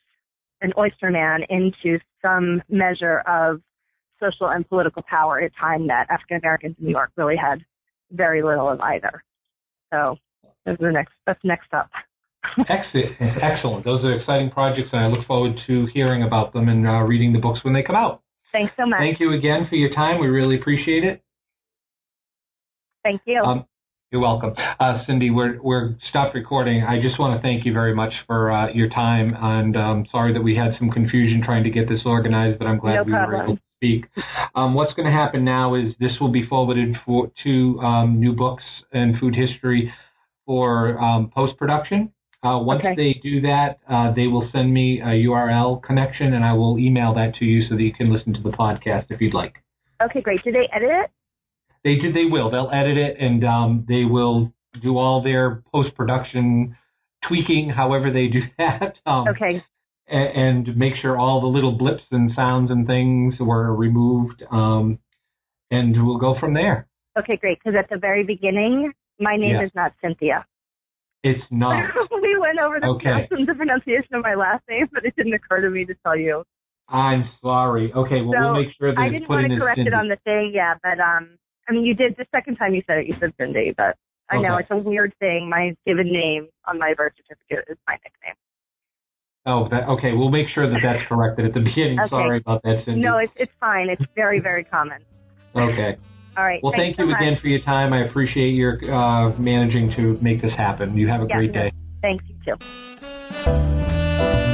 [0.61, 3.61] an oysterman into some measure of
[4.25, 7.65] social and political power at a time that African Americans in New York really had
[8.11, 9.23] very little of either.
[9.93, 10.17] So
[10.65, 11.91] that's the next that's next up.
[12.69, 13.85] excellent, excellent.
[13.85, 17.33] Those are exciting projects, and I look forward to hearing about them and uh, reading
[17.33, 18.23] the books when they come out.
[18.53, 18.99] Thanks so much.
[18.99, 20.21] Thank you again for your time.
[20.21, 21.23] We really appreciate it.
[23.03, 23.43] Thank you.
[23.43, 23.67] Um,
[24.15, 24.55] you're welcome.
[24.79, 26.85] Uh, Cindy, we're, we're stopped recording.
[26.85, 29.35] I just want to thank you very much for uh, your time.
[29.37, 32.79] And um, sorry that we had some confusion trying to get this organized, but I'm
[32.79, 33.37] glad no we problem.
[33.37, 34.07] were able to speak.
[34.55, 38.33] Um, what's going to happen now is this will be forwarded for, to um, New
[38.33, 39.93] Books and Food History
[40.47, 42.13] for um, post production.
[42.43, 42.95] Uh, once okay.
[42.95, 47.15] they do that, uh, they will send me a URL connection, and I will email
[47.15, 49.55] that to you so that you can listen to the podcast if you'd like.
[50.03, 50.43] Okay, great.
[50.45, 51.11] Do they edit it?
[51.85, 52.13] They do.
[52.13, 52.51] They will.
[52.51, 56.77] They'll edit it and um, they will do all their post production
[57.27, 58.95] tweaking, however they do that.
[59.07, 59.63] Um, okay.
[60.07, 64.43] And, and, make sure all the little blips and sounds and things were removed.
[64.51, 64.99] Um,
[65.71, 66.87] and we'll go from there.
[67.19, 67.59] Okay, great.
[67.59, 70.45] Because at the very beginning, my name is not Cynthia.
[71.23, 71.89] It's not.
[72.23, 73.27] we went over the, okay.
[73.31, 76.45] the pronunciation of my last name, but it didn't occur to me to tell you.
[76.89, 77.91] I'm sorry.
[77.93, 79.89] Okay, well so we'll make sure that I didn't put want to correct Cindy.
[79.89, 82.83] it on the thing, yeah, but um, I mean, you did the second time you
[82.87, 83.07] said it.
[83.07, 83.97] You said Cindy, but
[84.29, 85.49] I know it's a weird thing.
[85.49, 88.37] My given name on my birth certificate is my nickname.
[89.47, 90.13] Oh, that, okay.
[90.13, 92.01] We'll make sure that that's corrected at the beginning.
[92.01, 92.09] Okay.
[92.11, 93.01] Sorry about that, Cindy.
[93.01, 93.89] No, it's it's fine.
[93.91, 95.03] It's very very common.
[95.55, 95.97] okay.
[96.37, 96.61] All right.
[96.63, 97.21] Well, thanks thank so you much.
[97.21, 97.93] again for your time.
[97.93, 100.97] I appreciate your uh, managing to make this happen.
[100.97, 101.73] You have a Yeah, great no, day.
[102.03, 104.51] Thanks you too.